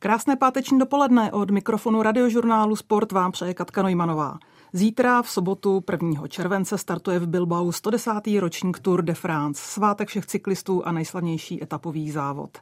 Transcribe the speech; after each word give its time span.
Krásné 0.00 0.36
páteční 0.36 0.78
dopoledne 0.78 1.32
od 1.32 1.50
mikrofonu 1.50 2.02
radiožurnálu 2.02 2.76
Sport 2.76 3.12
vám 3.12 3.32
přeje 3.32 3.54
Katka 3.54 3.82
Nojmanová. 3.82 4.38
Zítra 4.72 5.22
v 5.22 5.30
sobotu 5.30 5.84
1. 5.92 6.28
července 6.28 6.78
startuje 6.78 7.18
v 7.18 7.26
Bilbao 7.26 7.72
110. 7.72 8.10
ročník 8.38 8.78
Tour 8.78 9.02
de 9.02 9.14
France, 9.14 9.62
svátek 9.64 10.08
všech 10.08 10.26
cyklistů 10.26 10.86
a 10.86 10.92
nejslavnější 10.92 11.62
etapový 11.62 12.10
závod. 12.10 12.58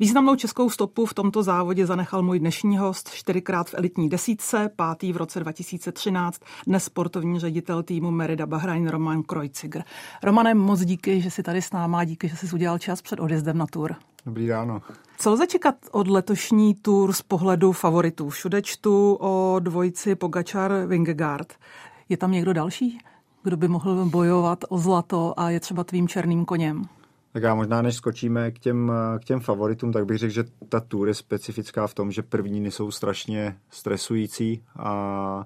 Významnou 0.00 0.36
českou 0.36 0.70
stopu 0.70 1.06
v 1.06 1.14
tomto 1.14 1.42
závodě 1.42 1.86
zanechal 1.86 2.22
můj 2.22 2.38
dnešní 2.38 2.78
host, 2.78 3.10
čtyřikrát 3.10 3.70
v 3.70 3.74
elitní 3.74 4.08
desítce, 4.08 4.70
pátý 4.76 5.12
v 5.12 5.16
roce 5.16 5.40
2013, 5.40 6.40
dnes 6.66 6.84
sportovní 6.84 7.40
ředitel 7.40 7.82
týmu 7.82 8.10
Merida 8.10 8.46
Bahrain 8.46 8.88
Roman 8.88 9.22
Krojciger. 9.22 9.84
Romanem, 10.22 10.58
moc 10.58 10.80
díky, 10.80 11.20
že 11.20 11.30
jsi 11.30 11.42
tady 11.42 11.62
s 11.62 11.72
náma, 11.72 12.04
díky, 12.04 12.28
že 12.28 12.36
jsi 12.36 12.54
udělal 12.54 12.78
čas 12.78 13.02
před 13.02 13.20
odjezdem 13.20 13.58
na 13.58 13.66
Tour. 13.66 13.96
Dobrý 14.26 14.48
ráno. 14.48 14.82
Co 15.18 15.30
lze 15.30 15.46
čekat 15.46 15.74
od 15.90 16.08
letošní 16.08 16.74
tour 16.74 17.12
z 17.12 17.22
pohledu 17.22 17.72
favoritů? 17.72 18.28
Všude 18.28 18.62
čtu 18.62 19.14
o 19.20 19.56
dvojici 19.58 20.14
Pogačar 20.14 20.86
Vingegaard. 20.86 21.52
Je 22.08 22.16
tam 22.16 22.32
někdo 22.32 22.52
další, 22.52 22.98
kdo 23.42 23.56
by 23.56 23.68
mohl 23.68 24.04
bojovat 24.04 24.58
o 24.68 24.78
zlato 24.78 25.40
a 25.40 25.50
je 25.50 25.60
třeba 25.60 25.84
tvým 25.84 26.08
černým 26.08 26.44
koněm? 26.44 26.84
Tak 27.32 27.42
já 27.42 27.54
možná, 27.54 27.82
než 27.82 27.94
skočíme 27.94 28.50
k 28.50 28.58
těm, 28.58 28.92
k 29.20 29.24
těm 29.24 29.40
favoritům, 29.40 29.92
tak 29.92 30.06
bych 30.06 30.18
řekl, 30.18 30.32
že 30.32 30.44
ta 30.68 30.80
tour 30.80 31.08
je 31.08 31.14
specifická 31.14 31.86
v 31.86 31.94
tom, 31.94 32.12
že 32.12 32.22
první 32.22 32.70
jsou 32.70 32.90
strašně 32.90 33.58
stresující 33.70 34.62
a 34.78 35.44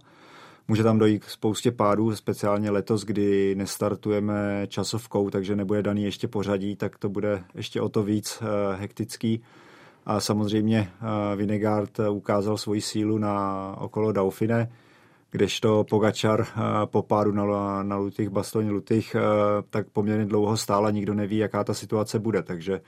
může 0.69 0.83
tam 0.83 0.99
dojít 0.99 1.25
k 1.25 1.31
spoustě 1.31 1.73
pádů, 1.73 2.17
speciálně 2.17 2.71
letos, 2.71 3.05
kdy 3.05 3.55
nestartujeme 3.55 4.67
časovkou, 4.67 5.31
takže 5.31 5.57
nebude 5.57 5.83
daný 5.83 6.05
ještě 6.05 6.29
pořadí, 6.29 6.77
tak 6.77 6.99
to 6.99 7.09
bude 7.09 7.45
ještě 7.55 7.81
o 7.81 7.89
to 7.89 8.03
víc 8.03 8.43
eh, 8.43 8.77
hektický. 8.77 9.43
A 10.07 10.21
samozřejmě 10.21 10.91
eh, 10.93 11.37
Vinegard 11.37 12.01
ukázal 12.11 12.57
svoji 12.57 12.81
sílu 12.81 13.19
na 13.19 13.75
okolo 13.79 14.13
Dauphine, 14.13 14.69
kdežto 15.31 15.85
Pogačar 15.85 16.41
eh, 16.41 16.63
po 16.87 17.03
pádu 17.03 17.33
na, 17.33 17.83
na 17.83 17.97
Lutých, 17.97 18.29
Bastoň 18.29 18.69
Lutých, 18.69 19.15
eh, 19.15 19.21
tak 19.71 19.89
poměrně 19.89 20.25
dlouho 20.25 20.57
stála, 20.57 20.91
nikdo 20.91 21.15
neví, 21.15 21.37
jaká 21.37 21.65
ta 21.65 21.75
situace 21.75 22.19
bude, 22.19 22.43
takže 22.43 22.75
eh, 22.75 22.81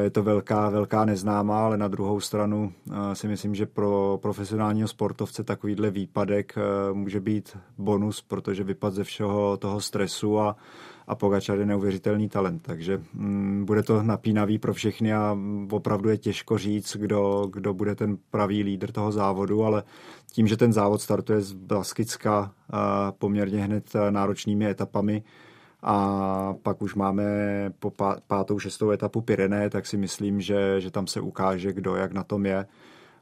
je 0.00 0.10
to 0.10 0.22
velká, 0.22 0.70
velká 0.70 1.04
neznámá, 1.04 1.64
ale 1.64 1.76
na 1.76 1.88
druhou 1.88 2.20
stranu 2.20 2.72
si 3.12 3.28
myslím, 3.28 3.54
že 3.54 3.66
pro 3.66 4.18
profesionálního 4.22 4.88
sportovce 4.88 5.44
takovýhle 5.44 5.90
výpadek 5.90 6.54
může 6.92 7.20
být 7.20 7.56
bonus, 7.78 8.22
protože 8.22 8.64
vypad 8.64 8.94
ze 8.94 9.04
všeho 9.04 9.56
toho 9.56 9.80
stresu 9.80 10.40
a 10.40 10.56
a 11.06 11.14
Pogačar 11.14 11.58
je 11.58 11.66
neuvěřitelný 11.66 12.28
talent, 12.28 12.62
takže 12.62 13.00
mm, 13.14 13.64
bude 13.64 13.82
to 13.82 14.02
napínavý 14.02 14.58
pro 14.58 14.74
všechny 14.74 15.14
a 15.14 15.38
opravdu 15.70 16.08
je 16.08 16.18
těžko 16.18 16.58
říct, 16.58 16.96
kdo, 16.96 17.48
kdo 17.52 17.74
bude 17.74 17.94
ten 17.94 18.18
pravý 18.30 18.62
lídr 18.62 18.92
toho 18.92 19.12
závodu, 19.12 19.64
ale 19.64 19.82
tím, 20.32 20.46
že 20.46 20.56
ten 20.56 20.72
závod 20.72 21.02
startuje 21.02 21.40
z 21.40 21.52
Baskicka 21.52 22.52
poměrně 23.18 23.64
hned 23.64 23.90
náročnými 24.10 24.66
etapami, 24.66 25.22
a 25.86 26.54
pak 26.62 26.82
už 26.82 26.94
máme 26.94 27.24
po 27.78 27.92
pátou, 28.26 28.58
šestou 28.58 28.90
etapu 28.90 29.20
Pyrené, 29.20 29.70
tak 29.70 29.86
si 29.86 29.96
myslím, 29.96 30.40
že, 30.40 30.80
že 30.80 30.90
tam 30.90 31.06
se 31.06 31.20
ukáže, 31.20 31.72
kdo 31.72 31.96
jak 31.96 32.12
na 32.12 32.24
tom 32.24 32.46
je. 32.46 32.66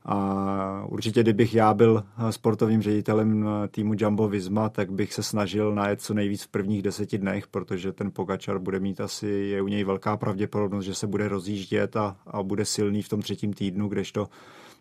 A 0.04 0.86
určitě, 0.88 1.22
kdybych 1.22 1.54
já 1.54 1.74
byl 1.74 2.04
sportovním 2.30 2.82
ředitelem 2.82 3.46
týmu 3.70 3.94
Jumbo 3.98 4.28
Visma, 4.28 4.68
tak 4.68 4.92
bych 4.92 5.14
se 5.14 5.22
snažil 5.22 5.74
najet 5.74 6.00
co 6.00 6.14
nejvíc 6.14 6.42
v 6.42 6.48
prvních 6.48 6.82
deseti 6.82 7.18
dnech, 7.18 7.46
protože 7.46 7.92
ten 7.92 8.10
Pogačar 8.10 8.58
bude 8.58 8.80
mít 8.80 9.00
asi, 9.00 9.26
je 9.26 9.62
u 9.62 9.68
něj 9.68 9.84
velká 9.84 10.16
pravděpodobnost, 10.16 10.84
že 10.84 10.94
se 10.94 11.06
bude 11.06 11.28
rozjíždět 11.28 11.96
a, 11.96 12.16
a 12.26 12.42
bude 12.42 12.64
silný 12.64 13.02
v 13.02 13.08
tom 13.08 13.22
třetím 13.22 13.52
týdnu, 13.52 13.88
kdežto 13.88 14.28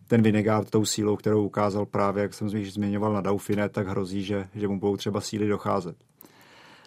ten 0.07 0.21
Vinegard 0.21 0.69
tou 0.69 0.85
sílou, 0.85 1.15
kterou 1.15 1.45
ukázal 1.45 1.85
právě, 1.85 2.21
jak 2.21 2.33
jsem 2.33 2.49
zmiňoval 2.49 3.13
na 3.13 3.21
Dauphine, 3.21 3.69
tak 3.69 3.87
hrozí, 3.87 4.23
že, 4.23 4.47
že 4.55 4.67
mu 4.67 4.79
budou 4.79 4.97
třeba 4.97 5.21
síly 5.21 5.47
docházet. 5.47 6.10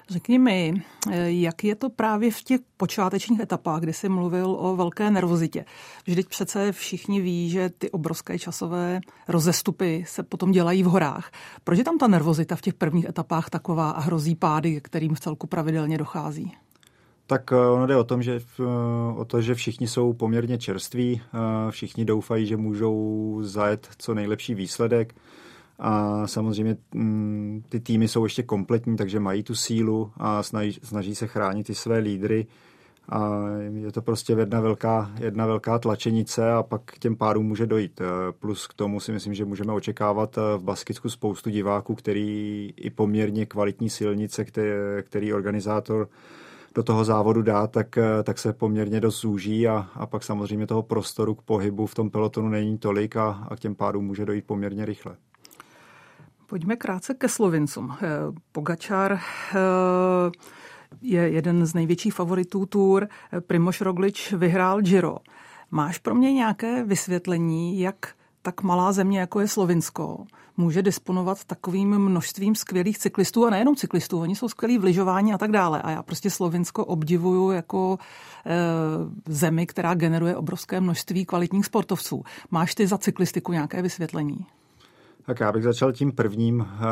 Řekni 0.09 0.39
mi, 0.39 0.83
jak 1.27 1.65
je 1.65 1.75
to 1.75 1.91
právě 1.91 2.31
v 2.31 2.43
těch 2.43 2.61
počátečních 2.77 3.41
etapách, 3.41 3.81
kdy 3.81 3.93
jsi 3.93 4.09
mluvil 4.09 4.57
o 4.59 4.77
velké 4.77 5.11
nervozitě. 5.11 5.65
Vždyť 6.07 6.29
přece 6.29 6.73
všichni 6.73 7.21
ví, 7.21 7.51
že 7.51 7.71
ty 7.79 7.91
obrovské 7.91 8.39
časové 8.39 9.01
rozestupy 9.29 10.05
se 10.07 10.23
potom 10.23 10.51
dělají 10.51 10.83
v 10.83 10.87
horách. 10.87 11.31
Proč 11.65 11.79
je 11.79 11.85
tam 11.85 11.99
ta 11.99 12.07
nervozita 12.07 12.57
v 12.57 12.61
těch 12.61 12.75
prvních 12.75 13.05
etapách 13.05 13.51
taková 13.51 13.91
a 13.91 14.01
hrozí 14.01 14.35
pády, 14.35 14.81
kterým 14.81 15.15
v 15.15 15.21
celku 15.21 15.47
pravidelně 15.47 15.99
dochází? 15.99 16.53
Tak 17.27 17.53
eh, 17.53 17.57
ono 17.57 17.87
jde 17.87 17.97
o, 17.97 18.05
tom, 18.05 18.23
že, 18.23 18.41
eh, 18.61 18.65
o 19.17 19.25
to, 19.25 19.41
že 19.41 19.55
všichni 19.55 19.89
jsou 19.89 20.13
poměrně 20.13 20.59
čerství, 20.59 21.21
eh, 21.25 21.39
všichni 21.71 22.05
doufají, 22.05 22.47
že 22.47 22.57
můžou 22.57 23.39
zajet 23.43 23.89
co 23.99 24.15
nejlepší 24.15 24.55
výsledek. 24.55 25.15
A 25.79 26.27
samozřejmě 26.27 26.77
mm, 26.95 27.63
ty 27.69 27.81
týmy 27.81 28.09
jsou 28.09 28.25
ještě 28.25 28.43
kompletní, 28.43 28.97
takže 28.97 29.21
mají 29.21 29.43
tu 29.43 29.55
sílu 29.55 30.11
a 30.17 30.43
snaží, 30.43 30.81
snaží 30.83 31.15
se 31.15 31.27
chránit 31.27 31.67
ty 31.67 31.75
své 31.75 31.99
lídry. 31.99 32.47
A 33.09 33.43
je 33.73 33.93
to 33.93 34.03
prostě 34.03 34.33
jedna 34.33 34.61
velká, 34.61 35.11
jedna 35.21 35.47
velká 35.47 35.79
tlačenice 35.79 36.53
a 36.53 36.63
pak 36.63 36.83
k 36.85 36.99
těm 36.99 37.17
pádům 37.17 37.47
může 37.47 37.67
dojít. 37.67 38.01
Plus 38.39 38.67
k 38.67 38.75
tomu 38.75 39.01
si 39.01 39.13
myslím, 39.13 39.35
že 39.35 39.45
můžeme 39.45 39.73
očekávat 39.73 40.37
v 40.37 40.63
Baskicku 40.63 41.09
spoustu 41.09 41.51
diváků, 41.51 41.95
který 41.95 42.73
i 42.77 42.91
poměrně 42.91 43.47
kvalitní 43.47 43.91
silnice, 43.91 44.45
který, 45.03 45.33
organizátor 45.33 46.09
do 46.75 46.83
toho 46.83 47.05
závodu 47.05 47.43
dá, 47.43 47.67
tak, 47.67 47.99
tak 48.23 48.39
se 48.39 48.53
poměrně 48.53 49.01
dost 49.01 49.21
zúží 49.21 49.69
a, 49.69 49.89
a 49.95 50.07
pak 50.07 50.23
samozřejmě 50.23 50.67
toho 50.67 50.83
prostoru 50.83 51.35
k 51.35 51.43
pohybu 51.43 51.87
v 51.87 51.95
tom 51.95 52.11
pelotonu 52.11 52.49
není 52.49 52.79
tolik 52.79 53.17
a, 53.17 53.47
a 53.49 53.57
k 53.57 53.61
těm 53.61 53.75
pádům 53.75 54.05
může 54.05 54.27
dojít 54.27 54.47
poměrně 54.47 54.85
rychle. 54.85 55.17
Pojďme 56.55 56.77
krátce 56.77 57.15
ke 57.15 57.29
Slovincům. 57.29 57.97
Eh, 58.03 58.09
Pogačar 58.53 59.13
eh, 59.13 59.21
je 61.03 61.21
jeden 61.21 61.67
z 61.67 61.75
největších 61.75 62.15
favoritů 62.15 62.67
Tour. 62.67 63.09
Primoš 63.47 63.81
Roglič 63.81 64.33
vyhrál 64.33 64.81
Giro. 64.83 65.17
Máš 65.71 65.99
pro 65.99 66.15
mě 66.15 66.33
nějaké 66.33 66.85
vysvětlení, 66.85 67.81
jak 67.81 68.15
tak 68.43 68.63
malá 68.63 68.93
země, 68.93 69.21
jako 69.21 69.41
je 69.41 69.49
Slovinsko, 69.49 70.25
může 70.57 70.83
disponovat 70.83 71.45
takovým 71.45 71.99
množstvím 71.99 72.55
skvělých 72.55 72.99
cyklistů 72.99 73.47
a 73.47 73.51
nejenom 73.51 73.77
cyklistů, 73.77 74.21
oni 74.21 74.37
jsou 74.37 74.49
skvělí 74.49 74.79
v 74.79 74.85
lyžování 74.85 75.35
a 75.35 75.39
tak 75.39 75.51
dále. 75.51 75.83
A 75.83 75.91
já 75.91 76.03
prostě 76.03 76.31
Slovinsko 76.31 76.85
obdivuju 76.85 77.51
jako 77.51 77.99
e, 78.47 78.55
zemi, 79.33 79.67
která 79.67 79.95
generuje 79.95 80.37
obrovské 80.37 80.81
množství 80.81 81.25
kvalitních 81.25 81.67
sportovců. 81.67 82.23
Máš 82.51 82.75
ty 82.75 82.87
za 82.87 82.99
cyklistiku 82.99 83.53
nějaké 83.53 83.83
vysvětlení? 83.83 84.47
Tak 85.27 85.41
já 85.41 85.53
bych 85.53 85.63
začal 85.63 85.93
tím 85.93 86.13
prvním, 86.13 86.67
eh, 86.69 86.85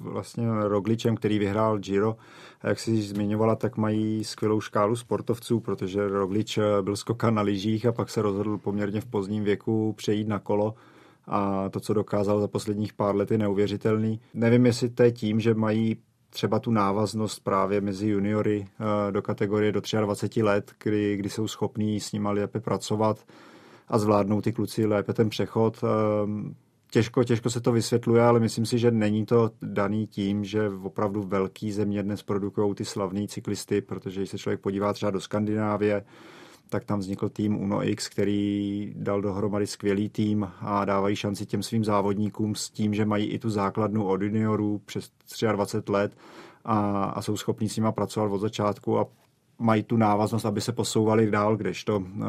vlastně 0.00 0.46
Rogličem, 0.62 1.16
který 1.16 1.38
vyhrál 1.38 1.78
Giro. 1.78 2.16
Jak 2.64 2.78
jsi 2.78 3.02
zmiňovala, 3.02 3.56
tak 3.56 3.76
mají 3.76 4.24
skvělou 4.24 4.60
škálu 4.60 4.96
sportovců, 4.96 5.60
protože 5.60 6.08
Roglič 6.08 6.58
eh, 6.58 6.62
byl 6.82 6.96
skokan 6.96 7.34
na 7.34 7.42
lyžích 7.42 7.86
a 7.86 7.92
pak 7.92 8.10
se 8.10 8.22
rozhodl 8.22 8.58
poměrně 8.58 9.00
v 9.00 9.06
pozdním 9.06 9.44
věku 9.44 9.92
přejít 9.92 10.28
na 10.28 10.38
kolo 10.38 10.74
a 11.26 11.68
to, 11.68 11.80
co 11.80 11.94
dokázal 11.94 12.40
za 12.40 12.48
posledních 12.48 12.92
pár 12.92 13.16
let, 13.16 13.30
je 13.30 13.38
neuvěřitelný. 13.38 14.20
Nevím, 14.34 14.66
jestli 14.66 14.88
to 14.88 15.02
je 15.02 15.12
tím, 15.12 15.40
že 15.40 15.54
mají 15.54 15.96
třeba 16.30 16.58
tu 16.58 16.70
návaznost 16.70 17.38
právě 17.38 17.80
mezi 17.80 18.08
juniory 18.08 18.66
eh, 18.68 19.12
do 19.12 19.22
kategorie 19.22 19.72
do 19.72 19.80
23 20.00 20.42
let, 20.42 20.72
kdy, 20.82 21.16
kdy 21.16 21.30
jsou 21.30 21.48
schopní 21.48 22.00
s 22.00 22.12
nimi 22.12 22.28
lépe 22.32 22.60
pracovat 22.60 23.24
a 23.88 23.98
zvládnou 23.98 24.40
ty 24.40 24.52
kluci 24.52 24.86
lépe 24.86 25.12
ten 25.12 25.28
přechod 25.28 25.84
těžko, 26.90 27.24
těžko 27.24 27.50
se 27.50 27.60
to 27.60 27.72
vysvětluje, 27.72 28.22
ale 28.22 28.40
myslím 28.40 28.66
si, 28.66 28.78
že 28.78 28.90
není 28.90 29.26
to 29.26 29.50
daný 29.62 30.06
tím, 30.06 30.44
že 30.44 30.68
opravdu 30.68 31.22
velký 31.22 31.72
země 31.72 32.02
dnes 32.02 32.22
produkují 32.22 32.74
ty 32.74 32.84
slavní 32.84 33.28
cyklisty, 33.28 33.80
protože 33.80 34.20
když 34.20 34.30
se 34.30 34.38
člověk 34.38 34.60
podívá 34.60 34.92
třeba 34.92 35.10
do 35.10 35.20
Skandinávie, 35.20 36.04
tak 36.68 36.84
tam 36.84 36.98
vznikl 36.98 37.28
tým 37.28 37.56
Uno 37.56 37.88
X, 37.88 38.08
který 38.08 38.92
dal 38.96 39.22
dohromady 39.22 39.66
skvělý 39.66 40.08
tým 40.08 40.48
a 40.60 40.84
dávají 40.84 41.16
šanci 41.16 41.46
těm 41.46 41.62
svým 41.62 41.84
závodníkům 41.84 42.54
s 42.54 42.70
tím, 42.70 42.94
že 42.94 43.04
mají 43.04 43.26
i 43.26 43.38
tu 43.38 43.50
základnu 43.50 44.06
od 44.06 44.22
juniorů 44.22 44.80
přes 44.84 45.10
23 45.52 45.92
let 45.92 46.16
a, 46.64 47.04
a 47.04 47.22
jsou 47.22 47.36
schopní 47.36 47.68
s 47.68 47.76
nima 47.76 47.92
pracovat 47.92 48.32
od 48.32 48.38
začátku 48.38 48.98
a 48.98 49.06
mají 49.58 49.82
tu 49.82 49.96
návaznost, 49.96 50.46
aby 50.46 50.60
se 50.60 50.72
posouvali 50.72 51.30
dál, 51.30 51.56
kdežto 51.56 51.96
uh, 51.96 52.24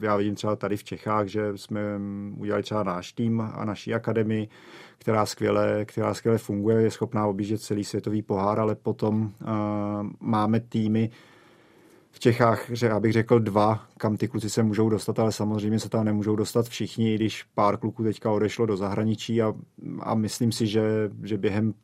já 0.00 0.16
vidím 0.16 0.34
třeba 0.34 0.56
tady 0.56 0.76
v 0.76 0.84
Čechách, 0.84 1.26
že 1.26 1.52
jsme 1.56 1.80
udělali 2.36 2.62
třeba 2.62 2.82
náš 2.82 3.12
tým 3.12 3.40
a 3.40 3.64
naší 3.64 3.94
akademii, 3.94 4.48
která 4.98 5.26
skvěle, 5.26 5.84
která 5.84 6.14
skvěle 6.14 6.38
funguje, 6.38 6.82
je 6.82 6.90
schopná 6.90 7.26
objíždět 7.26 7.60
celý 7.60 7.84
světový 7.84 8.22
pohár, 8.22 8.60
ale 8.60 8.74
potom 8.74 9.22
uh, 9.22 9.48
máme 10.20 10.60
týmy 10.60 11.10
v 12.10 12.20
Čechách, 12.20 12.70
že 12.70 12.86
já 12.86 13.00
bych 13.00 13.12
řekl 13.12 13.38
dva, 13.38 13.86
kam 13.98 14.16
ty 14.16 14.28
kluci 14.28 14.50
se 14.50 14.62
můžou 14.62 14.88
dostat, 14.88 15.18
ale 15.18 15.32
samozřejmě 15.32 15.80
se 15.80 15.88
tam 15.88 16.04
nemůžou 16.04 16.36
dostat 16.36 16.68
všichni, 16.68 17.12
i 17.12 17.14
když 17.14 17.42
pár 17.54 17.76
kluků 17.76 18.02
teďka 18.02 18.30
odešlo 18.30 18.66
do 18.66 18.76
zahraničí 18.76 19.42
a, 19.42 19.52
a 20.00 20.14
myslím 20.14 20.52
si, 20.52 20.66
že, 20.66 21.10
že 21.22 21.38
během 21.38 21.74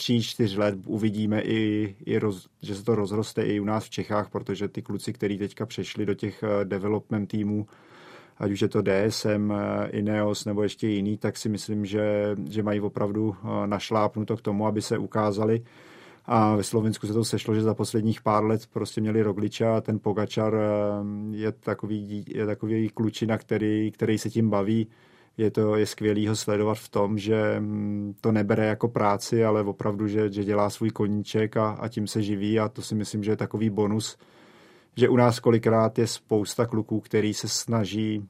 tří, 0.00 0.22
čtyř 0.22 0.56
let 0.56 0.74
uvidíme 0.86 1.42
i, 1.42 1.94
i 2.06 2.18
roz, 2.18 2.48
že 2.62 2.74
se 2.74 2.84
to 2.84 2.94
rozroste 2.94 3.42
i 3.42 3.60
u 3.60 3.64
nás 3.64 3.84
v 3.84 3.90
Čechách, 3.90 4.30
protože 4.30 4.68
ty 4.68 4.82
kluci, 4.82 5.12
kteří 5.12 5.38
teďka 5.38 5.66
přešli 5.66 6.06
do 6.06 6.14
těch 6.14 6.42
eh, 6.42 6.64
development 6.64 7.28
týmů, 7.28 7.66
ať 8.38 8.50
už 8.50 8.62
je 8.62 8.68
to 8.68 8.82
DSM, 8.82 9.52
Ineos 9.90 10.44
nebo 10.44 10.62
ještě 10.62 10.88
jiný, 10.88 11.16
tak 11.16 11.36
si 11.36 11.48
myslím, 11.48 11.86
že, 11.86 12.36
že 12.50 12.62
mají 12.62 12.80
opravdu 12.80 13.36
našlápnuto 13.66 14.36
k 14.36 14.42
tomu, 14.42 14.66
aby 14.66 14.82
se 14.82 14.98
ukázali. 14.98 15.62
A 16.26 16.56
ve 16.56 16.62
Slovensku 16.62 17.06
se 17.06 17.12
to 17.12 17.24
sešlo, 17.24 17.54
že 17.54 17.62
za 17.62 17.74
posledních 17.74 18.22
pár 18.22 18.44
let 18.44 18.66
prostě 18.72 19.00
měli 19.00 19.22
Rogliča 19.22 19.76
a 19.76 19.80
ten 19.80 19.98
Pogačar 19.98 20.56
je 21.30 21.52
takový, 21.52 22.24
je 22.28 22.46
takový 22.46 22.88
klučina, 22.88 23.38
který, 23.38 23.90
který 23.90 24.18
se 24.18 24.30
tím 24.30 24.50
baví 24.50 24.86
je 25.40 25.50
to 25.50 25.76
je 25.76 25.86
skvělý 25.86 26.28
ho 26.28 26.36
sledovat 26.36 26.78
v 26.78 26.88
tom, 26.88 27.18
že 27.18 27.60
mm, 27.60 28.14
to 28.20 28.32
nebere 28.32 28.66
jako 28.66 28.88
práci, 28.88 29.44
ale 29.44 29.62
opravdu, 29.62 30.08
že, 30.08 30.32
že 30.32 30.44
dělá 30.44 30.70
svůj 30.70 30.90
koníček 30.90 31.56
a, 31.56 31.70
a 31.70 31.88
tím 31.88 32.06
se 32.06 32.22
živí 32.22 32.60
a 32.60 32.68
to 32.68 32.82
si 32.82 32.94
myslím, 32.94 33.24
že 33.24 33.30
je 33.30 33.36
takový 33.36 33.70
bonus, 33.70 34.16
že 34.96 35.08
u 35.08 35.16
nás 35.16 35.40
kolikrát 35.40 35.98
je 35.98 36.06
spousta 36.06 36.66
kluků, 36.66 37.00
který 37.00 37.34
se 37.34 37.48
snaží 37.48 38.28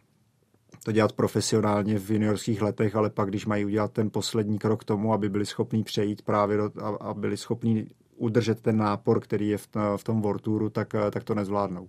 to 0.85 0.93
dělat 0.93 1.13
profesionálně 1.13 1.99
v 1.99 2.11
juniorských 2.11 2.63
letech, 2.63 2.97
ale 2.97 3.11
pak, 3.11 3.29
když 3.29 3.47
mají 3.47 3.65
udělat 3.65 3.93
ten 3.93 4.11
poslední 4.11 4.59
krok 4.59 4.81
k 4.81 4.85
tomu, 4.85 5.13
aby 5.13 5.29
byli 5.29 5.47
schopní 5.47 5.85
přejít 5.85 6.23
právě 6.23 6.57
do, 6.57 6.71
a, 6.83 6.89
a 6.89 7.15
byli 7.15 7.37
schopní 7.37 7.87
udržet 8.17 8.61
ten 8.61 8.77
nápor, 8.77 9.21
který 9.21 9.49
je 9.49 9.59
v, 9.59 9.69
v 9.97 10.05
tom 10.05 10.23
Vorturu, 10.23 10.71
tak, 10.71 10.95
tak 11.11 11.25
to 11.25 11.35
nezvládnou. 11.35 11.89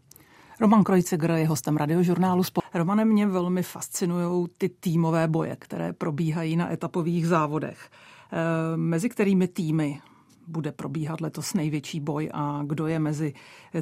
Roman 0.61 0.83
Krojcegr 0.83 1.31
je 1.31 1.47
hostem 1.47 1.77
radiožurnálu 1.77 2.43
Sport. 2.43 2.67
Romane, 2.73 3.05
mě 3.05 3.27
velmi 3.27 3.63
fascinují 3.63 4.47
ty 4.57 4.69
týmové 4.69 5.27
boje, 5.27 5.55
které 5.59 5.93
probíhají 5.93 6.55
na 6.55 6.73
etapových 6.73 7.27
závodech. 7.27 7.89
E, 8.31 8.77
mezi 8.77 9.09
kterými 9.09 9.47
týmy 9.47 10.01
bude 10.47 10.71
probíhat 10.71 11.21
letos 11.21 11.53
největší 11.53 11.99
boj 11.99 12.29
a 12.33 12.63
kdo 12.65 12.87
je 12.87 12.99
mezi 12.99 13.33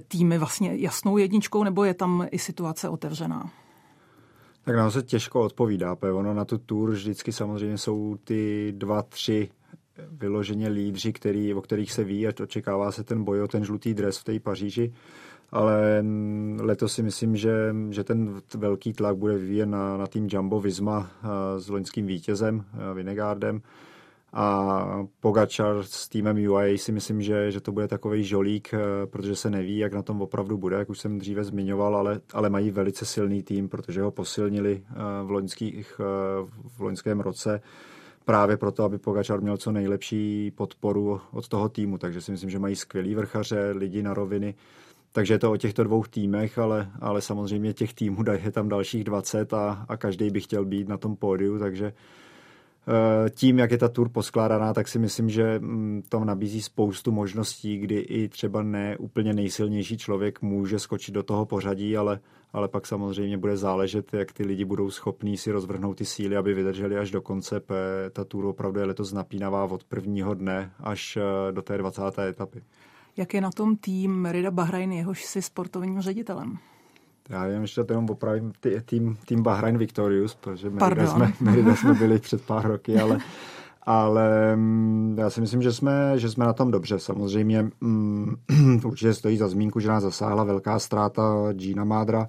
týmy 0.07 0.37
vlastně 0.37 0.75
jasnou 0.75 1.17
jedničkou, 1.17 1.63
nebo 1.63 1.83
je 1.83 1.93
tam 1.93 2.27
i 2.31 2.39
situace 2.39 2.89
otevřená? 2.89 3.51
Tak 4.63 4.75
nám 4.75 4.91
se 4.91 5.03
těžko 5.03 5.41
odpovídá, 5.41 5.95
protože 5.95 6.13
ono 6.13 6.33
na 6.33 6.45
tu 6.45 6.57
tour 6.57 6.91
vždycky 6.91 7.31
samozřejmě 7.31 7.77
jsou 7.77 8.17
ty 8.23 8.73
dva, 8.77 9.01
tři 9.01 9.49
vyloženě 10.11 10.69
lídři, 10.69 11.13
který, 11.13 11.53
o 11.53 11.61
kterých 11.61 11.91
se 11.91 12.03
ví 12.03 12.27
a 12.27 12.31
očekává 12.43 12.91
se 12.91 13.03
ten 13.03 13.23
boj 13.23 13.41
o 13.41 13.47
ten 13.47 13.63
žlutý 13.63 13.93
dres 13.93 14.17
v 14.17 14.23
té 14.23 14.39
Paříži. 14.39 14.93
Ale 15.51 16.03
letos 16.59 16.93
si 16.93 17.03
myslím, 17.03 17.35
že, 17.35 17.75
že 17.89 18.03
ten 18.03 18.41
velký 18.55 18.93
tlak 18.93 19.17
bude 19.17 19.37
vyvíjen 19.37 19.69
na, 19.69 19.97
na 19.97 20.07
tým 20.07 20.27
Jumbo 20.31 20.59
Visma 20.59 21.11
eh, 21.11 21.59
s 21.59 21.69
loňským 21.69 22.05
vítězem 22.07 22.65
eh, 22.73 22.93
Vinegardem. 22.93 23.61
A 24.33 24.75
Pogačar 25.19 25.83
s 25.83 26.09
týmem 26.09 26.49
UAE 26.49 26.77
si 26.77 26.91
myslím, 26.91 27.21
že, 27.21 27.51
že 27.51 27.61
to 27.61 27.71
bude 27.71 27.87
takový 27.87 28.23
žolík, 28.23 28.73
eh, 28.73 28.77
protože 29.05 29.35
se 29.35 29.49
neví, 29.49 29.77
jak 29.77 29.93
na 29.93 30.01
tom 30.01 30.21
opravdu 30.21 30.57
bude, 30.57 30.75
jak 30.75 30.89
už 30.89 30.99
jsem 30.99 31.19
dříve 31.19 31.43
zmiňoval, 31.43 31.95
ale, 31.95 32.21
ale 32.33 32.49
mají 32.49 32.71
velice 32.71 33.05
silný 33.05 33.43
tým, 33.43 33.69
protože 33.69 34.01
ho 34.01 34.11
posilnili 34.11 34.83
v, 35.23 35.31
loňských, 35.31 36.01
v 36.77 36.79
loňském 36.79 37.19
roce 37.19 37.61
právě 38.29 38.57
proto, 38.57 38.83
aby 38.83 38.97
Pogačar 38.97 39.41
měl 39.41 39.57
co 39.57 39.71
nejlepší 39.71 40.51
podporu 40.51 41.21
od 41.31 41.47
toho 41.47 41.69
týmu. 41.69 41.97
Takže 41.97 42.21
si 42.21 42.31
myslím, 42.31 42.49
že 42.49 42.59
mají 42.59 42.75
skvělý 42.75 43.15
vrchaře, 43.15 43.71
lidi 43.71 44.03
na 44.03 44.13
roviny, 44.13 44.55
takže 45.11 45.33
je 45.33 45.39
to 45.39 45.51
o 45.51 45.57
těchto 45.57 45.83
dvou 45.83 46.03
týmech, 46.03 46.57
ale, 46.57 46.91
ale 46.99 47.21
samozřejmě 47.21 47.73
těch 47.73 47.93
týmů 47.93 48.23
je 48.43 48.51
tam 48.51 48.69
dalších 48.69 49.03
20 49.03 49.53
a, 49.53 49.85
a 49.89 49.97
každý 49.97 50.29
by 50.29 50.41
chtěl 50.41 50.65
být 50.65 50.87
na 50.87 50.97
tom 50.97 51.15
pódiu, 51.15 51.59
takže 51.59 51.85
eh, 51.87 53.29
tím, 53.29 53.59
jak 53.59 53.71
je 53.71 53.77
ta 53.77 53.89
tour 53.89 54.09
poskládaná, 54.09 54.73
tak 54.73 54.87
si 54.87 54.99
myslím, 54.99 55.29
že 55.29 55.59
mm, 55.59 56.03
to 56.09 56.25
nabízí 56.25 56.61
spoustu 56.61 57.11
možností, 57.11 57.77
kdy 57.77 57.99
i 57.99 58.29
třeba 58.29 58.63
ne 58.63 58.97
úplně 58.97 59.33
nejsilnější 59.33 59.97
člověk 59.97 60.41
může 60.41 60.79
skočit 60.79 61.13
do 61.13 61.23
toho 61.23 61.45
pořadí, 61.45 61.97
ale, 61.97 62.19
ale 62.53 62.67
pak 62.67 62.87
samozřejmě 62.87 63.37
bude 63.37 63.57
záležet, 63.57 64.13
jak 64.13 64.31
ty 64.33 64.45
lidi 64.45 64.65
budou 64.65 64.89
schopní 64.89 65.37
si 65.37 65.51
rozvrhnout 65.51 65.97
ty 65.97 66.05
síly, 66.05 66.37
aby 66.37 66.53
vydrželi 66.53 66.97
až 66.97 67.11
do 67.11 67.21
konce. 67.21 67.61
Ta 68.11 68.23
tour 68.23 68.45
opravdu 68.45 68.79
je 68.79 68.85
letos 68.85 69.13
napínavá 69.13 69.63
od 69.63 69.83
prvního 69.83 70.33
dne 70.33 70.71
až 70.79 71.17
eh, 71.17 71.51
do 71.51 71.61
té 71.61 71.77
20. 71.77 72.01
etapy. 72.19 72.63
Jak 73.17 73.33
je 73.33 73.41
na 73.41 73.51
tom 73.51 73.75
tým 73.75 74.11
Merida 74.11 74.51
Bahrain, 74.51 74.91
jehož 74.91 75.25
si 75.25 75.41
sportovním 75.41 76.01
ředitelem? 76.01 76.57
Já 77.29 77.45
jenom 77.45 77.61
ještě 77.61 77.83
to 77.83 77.93
jenom 77.93 78.09
opravím 78.09 78.51
tým, 78.85 79.17
tým 79.25 79.43
Bahrain 79.43 79.77
Victorious, 79.77 80.35
protože 80.35 80.69
Merida 80.69 81.07
jsme, 81.07 81.33
Merida 81.39 81.75
jsme 81.75 81.93
byli 81.93 82.19
před 82.19 82.41
pár 82.41 82.67
roky, 82.67 82.99
ale, 82.99 83.17
ale 83.91 84.55
mm, 84.55 85.15
já 85.17 85.29
si 85.29 85.41
myslím, 85.41 85.61
že 85.61 85.73
jsme, 85.73 86.19
že 86.19 86.29
jsme 86.29 86.45
na 86.45 86.53
tom 86.53 86.71
dobře. 86.71 86.99
Samozřejmě 86.99 87.69
um, 87.81 88.35
určitě 88.85 89.13
stojí 89.13 89.37
za 89.37 89.47
zmínku, 89.47 89.79
že 89.79 89.87
nás 89.87 90.03
zasáhla 90.03 90.43
velká 90.43 90.79
ztráta 90.79 91.53
Gina 91.53 91.83
Mádra, 91.83 92.27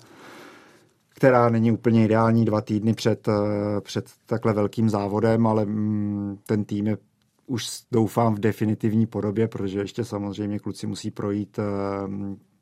která 1.09 1.49
není 1.49 1.73
úplně 1.73 2.05
ideální 2.05 2.45
dva 2.45 2.61
týdny 2.61 2.95
před, 2.95 3.29
eh, 3.29 3.81
před 3.81 4.11
takhle 4.27 4.53
velkým 4.53 4.91
závodem, 4.91 5.47
ale 5.47 5.65
mm, 5.65 6.39
ten 6.47 6.65
tým 6.65 6.87
je 6.87 6.99
už 7.47 7.67
doufám 7.93 8.35
v 8.35 8.39
definitivní 8.39 9.07
podobě, 9.07 9.49
protože 9.49 9.79
ještě 9.79 10.05
samozřejmě 10.05 10.59
kluci 10.59 10.87
musí 10.87 11.11
projít, 11.11 11.59
eh, 11.59 12.09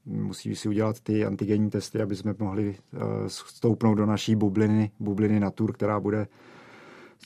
musí 0.07 0.57
si 0.57 0.69
udělat 0.69 1.01
ty 1.01 1.25
antigenní 1.25 1.71
testy, 1.71 2.03
aby 2.03 2.17
jsme 2.17 2.35
mohli 2.39 2.77
eh, 2.95 2.99
stoupnout 3.27 3.95
do 3.95 4.07
naší 4.07 4.37
bubliny, 4.37 4.91
bubliny 5.01 5.41
na 5.41 5.51
tour, 5.51 5.73
která 5.73 6.01
bude 6.01 6.27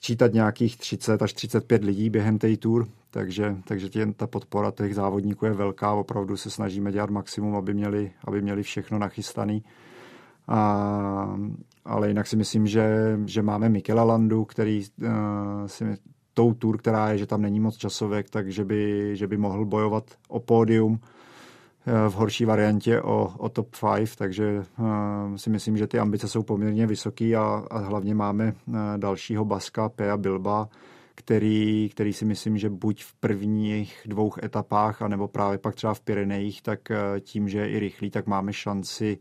sčítat 0.03 0.33
nějakých 0.33 0.77
30 0.77 1.23
až 1.23 1.33
35 1.33 1.85
lidí 1.85 2.11
během 2.11 2.39
té 2.39 2.57
tour, 2.57 2.89
takže, 3.11 3.57
takže 3.65 3.89
tě, 3.89 4.07
ta 4.17 4.27
podpora 4.27 4.71
těch 4.71 4.95
závodníků 4.95 5.47
je 5.47 5.53
velká, 5.53 5.93
opravdu 5.93 6.37
se 6.37 6.51
snažíme 6.51 6.93
dělat 6.93 7.11
maximum, 7.11 7.57
aby 7.57 7.75
měli, 7.75 8.11
aby 8.25 8.43
měli 8.43 8.63
všechno 8.63 8.99
nachystané. 8.99 9.61
A, 10.49 11.39
ale 11.85 12.09
jinak 12.09 12.27
si 12.27 12.37
myslím, 12.37 12.67
že, 12.67 13.19
že 13.27 13.43
máme 13.43 13.69
Mikela 13.69 14.05
Landu, 14.05 14.45
který 14.45 14.83
uh, 15.03 15.09
si 15.67 15.85
tou 16.35 16.55
tour, 16.55 16.79
která 16.79 17.11
je, 17.11 17.19
že 17.19 17.27
tam 17.27 17.43
není 17.43 17.61
moc 17.61 17.77
časovek, 17.77 18.31
takže 18.31 18.65
by, 18.65 19.11
že 19.17 19.27
by 19.27 19.37
mohl 19.37 19.65
bojovat 19.65 20.05
o 20.29 20.41
pódium 20.41 21.01
v 22.09 22.15
horší 22.15 22.45
variantě 22.45 23.03
o, 23.03 23.33
o 23.39 23.49
top 23.49 23.77
5, 23.97 24.17
takže 24.17 24.63
uh, 24.79 25.37
si 25.37 25.51
myslím, 25.51 25.77
že 25.77 25.87
ty 25.87 25.99
ambice 25.99 26.29
jsou 26.29 26.43
poměrně 26.43 26.87
vysoké 26.87 27.35
a, 27.37 27.65
a 27.71 27.79
hlavně 27.79 28.15
máme 28.15 28.53
uh, 28.67 28.75
dalšího 28.97 29.45
Baska, 29.45 29.89
Pea 29.89 30.17
Bilba, 30.17 30.69
který, 31.15 31.89
který 31.89 32.13
si 32.13 32.25
myslím, 32.25 32.59
že 32.59 32.71
buď 32.71 33.05
v 33.05 33.15
prvních 33.15 34.01
dvou 34.07 34.33
etapách, 34.45 35.03
anebo 35.03 35.29
právě 35.29 35.59
pak 35.59 35.75
třeba 35.75 35.95
v 35.95 36.01
Pyrenejích, 36.01 36.63
tak 36.63 36.81
tím, 37.21 37.49
že 37.49 37.59
je 37.59 37.71
i 37.71 37.79
rychlý, 37.79 38.11
tak 38.11 38.27
máme 38.27 38.53
šanci 38.53 39.19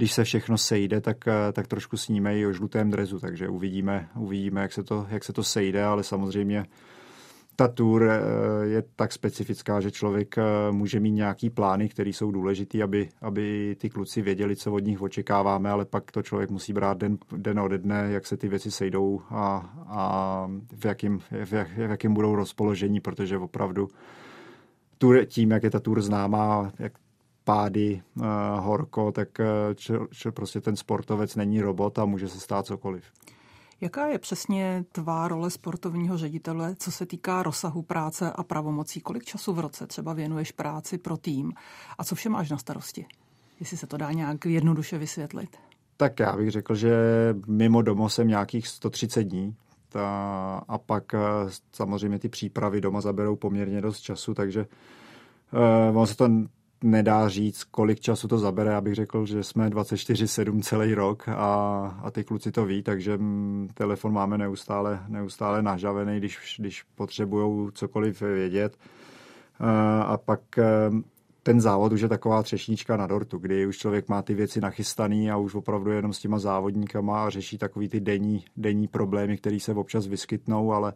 když 0.00 0.12
se 0.12 0.24
všechno 0.24 0.58
sejde, 0.58 1.00
tak, 1.00 1.28
eh, 1.28 1.52
tak 1.52 1.66
trošku 1.66 1.96
sníme 1.96 2.38
i 2.38 2.46
o 2.46 2.52
žlutém 2.52 2.90
drezu, 2.90 3.20
takže 3.20 3.48
uvidíme, 3.48 4.08
uvidíme 4.16 4.60
jak, 4.62 4.72
se 4.72 4.82
to, 4.82 5.06
jak 5.10 5.24
se 5.24 5.32
to 5.32 5.42
sejde, 5.42 5.84
ale 5.84 6.02
samozřejmě 6.02 6.64
ta 7.60 7.68
tour 7.68 8.02
eh, 8.02 8.20
je 8.66 8.82
tak 8.96 9.12
specifická, 9.12 9.80
že 9.80 9.90
člověk 9.90 10.38
eh, 10.38 10.42
může 10.70 11.00
mít 11.00 11.10
nějaký 11.10 11.50
plány, 11.50 11.88
které 11.88 12.10
jsou 12.10 12.30
důležité, 12.30 12.82
aby, 12.82 13.08
aby 13.22 13.76
ty 13.80 13.90
kluci 13.90 14.22
věděli, 14.22 14.56
co 14.56 14.72
od 14.72 14.84
nich 14.84 15.02
očekáváme, 15.02 15.70
ale 15.70 15.84
pak 15.84 16.10
to 16.10 16.22
člověk 16.22 16.50
musí 16.50 16.72
brát 16.72 16.98
den, 16.98 17.18
den 17.36 17.60
ode 17.60 17.78
dne, 17.78 18.08
jak 18.10 18.26
se 18.26 18.36
ty 18.36 18.48
věci 18.48 18.70
sejdou 18.70 19.20
a, 19.30 19.72
a 19.86 20.46
v, 20.76 20.84
jakým, 20.84 21.18
v, 21.18 21.52
jak, 21.52 21.68
v 21.68 21.78
jakým 21.78 22.14
budou 22.14 22.34
rozpoložení, 22.34 23.00
protože 23.00 23.38
opravdu 23.38 23.88
tím, 25.26 25.50
jak 25.50 25.62
je 25.62 25.70
ta 25.70 25.80
tour 25.80 26.02
známá, 26.02 26.72
jak 26.78 26.92
pády, 27.44 28.02
uh, 28.16 28.24
horko, 28.58 29.12
tak 29.12 29.28
uh, 29.38 29.74
č, 30.10 30.30
prostě 30.30 30.60
ten 30.60 30.76
sportovec 30.76 31.36
není 31.36 31.60
robot 31.60 31.98
a 31.98 32.04
může 32.04 32.28
se 32.28 32.40
stát 32.40 32.66
cokoliv. 32.66 33.04
Jaká 33.80 34.06
je 34.06 34.18
přesně 34.18 34.84
tvá 34.92 35.28
role 35.28 35.50
sportovního 35.50 36.18
ředitele, 36.18 36.74
co 36.78 36.92
se 36.92 37.06
týká 37.06 37.42
rozsahu 37.42 37.82
práce 37.82 38.32
a 38.32 38.42
pravomocí? 38.42 39.00
Kolik 39.00 39.24
času 39.24 39.52
v 39.52 39.58
roce 39.58 39.86
třeba 39.86 40.12
věnuješ 40.12 40.52
práci 40.52 40.98
pro 40.98 41.16
tým 41.16 41.52
a 41.98 42.04
co 42.04 42.14
vše 42.14 42.28
máš 42.28 42.50
na 42.50 42.58
starosti? 42.58 43.06
Jestli 43.60 43.76
se 43.76 43.86
to 43.86 43.96
dá 43.96 44.12
nějak 44.12 44.46
jednoduše 44.46 44.98
vysvětlit. 44.98 45.56
Tak 45.96 46.20
já 46.20 46.36
bych 46.36 46.50
řekl, 46.50 46.74
že 46.74 46.94
mimo 47.46 47.82
domo 47.82 48.08
jsem 48.08 48.28
nějakých 48.28 48.68
130 48.68 49.22
dní, 49.22 49.56
ta, 49.88 50.64
a 50.68 50.78
pak 50.78 51.04
samozřejmě 51.72 52.18
ty 52.18 52.28
přípravy 52.28 52.80
doma 52.80 53.00
zaberou 53.00 53.36
poměrně 53.36 53.80
dost 53.80 54.00
času, 54.00 54.34
takže 54.34 54.66
uh, 55.90 55.98
on 55.98 56.06
se 56.06 56.16
to 56.16 56.28
nedá 56.84 57.28
říct, 57.28 57.64
kolik 57.64 58.00
času 58.00 58.28
to 58.28 58.38
zabere. 58.38 58.74
Abych 58.74 58.94
řekl, 58.94 59.26
že 59.26 59.42
jsme 59.42 59.68
24-7 59.68 60.62
celý 60.62 60.94
rok 60.94 61.28
a, 61.28 61.34
a 62.02 62.10
ty 62.10 62.24
kluci 62.24 62.52
to 62.52 62.64
ví, 62.64 62.82
takže 62.82 63.14
m, 63.14 63.68
telefon 63.74 64.12
máme 64.12 64.38
neustále, 64.38 65.04
neustále 65.08 65.62
nažavený, 65.62 66.18
když, 66.18 66.56
když 66.58 66.82
potřebují 66.82 67.70
cokoliv 67.74 68.20
vědět. 68.20 68.76
A, 69.58 70.02
a 70.02 70.16
pak 70.16 70.40
ten 71.42 71.60
závod 71.60 71.92
už 71.92 72.00
je 72.00 72.08
taková 72.08 72.42
třešnička 72.42 72.96
na 72.96 73.06
dortu, 73.06 73.38
kdy 73.38 73.66
už 73.66 73.78
člověk 73.78 74.08
má 74.08 74.22
ty 74.22 74.34
věci 74.34 74.60
nachystaný 74.60 75.30
a 75.30 75.36
už 75.36 75.54
opravdu 75.54 75.90
jenom 75.90 76.12
s 76.12 76.18
těma 76.18 76.38
závodníkama 76.38 77.26
a 77.26 77.30
řeší 77.30 77.58
takový 77.58 77.88
ty 77.88 78.00
denní, 78.00 78.44
denní 78.56 78.88
problémy, 78.88 79.36
které 79.36 79.60
se 79.60 79.74
občas 79.74 80.06
vyskytnou, 80.06 80.72
ale 80.72 80.92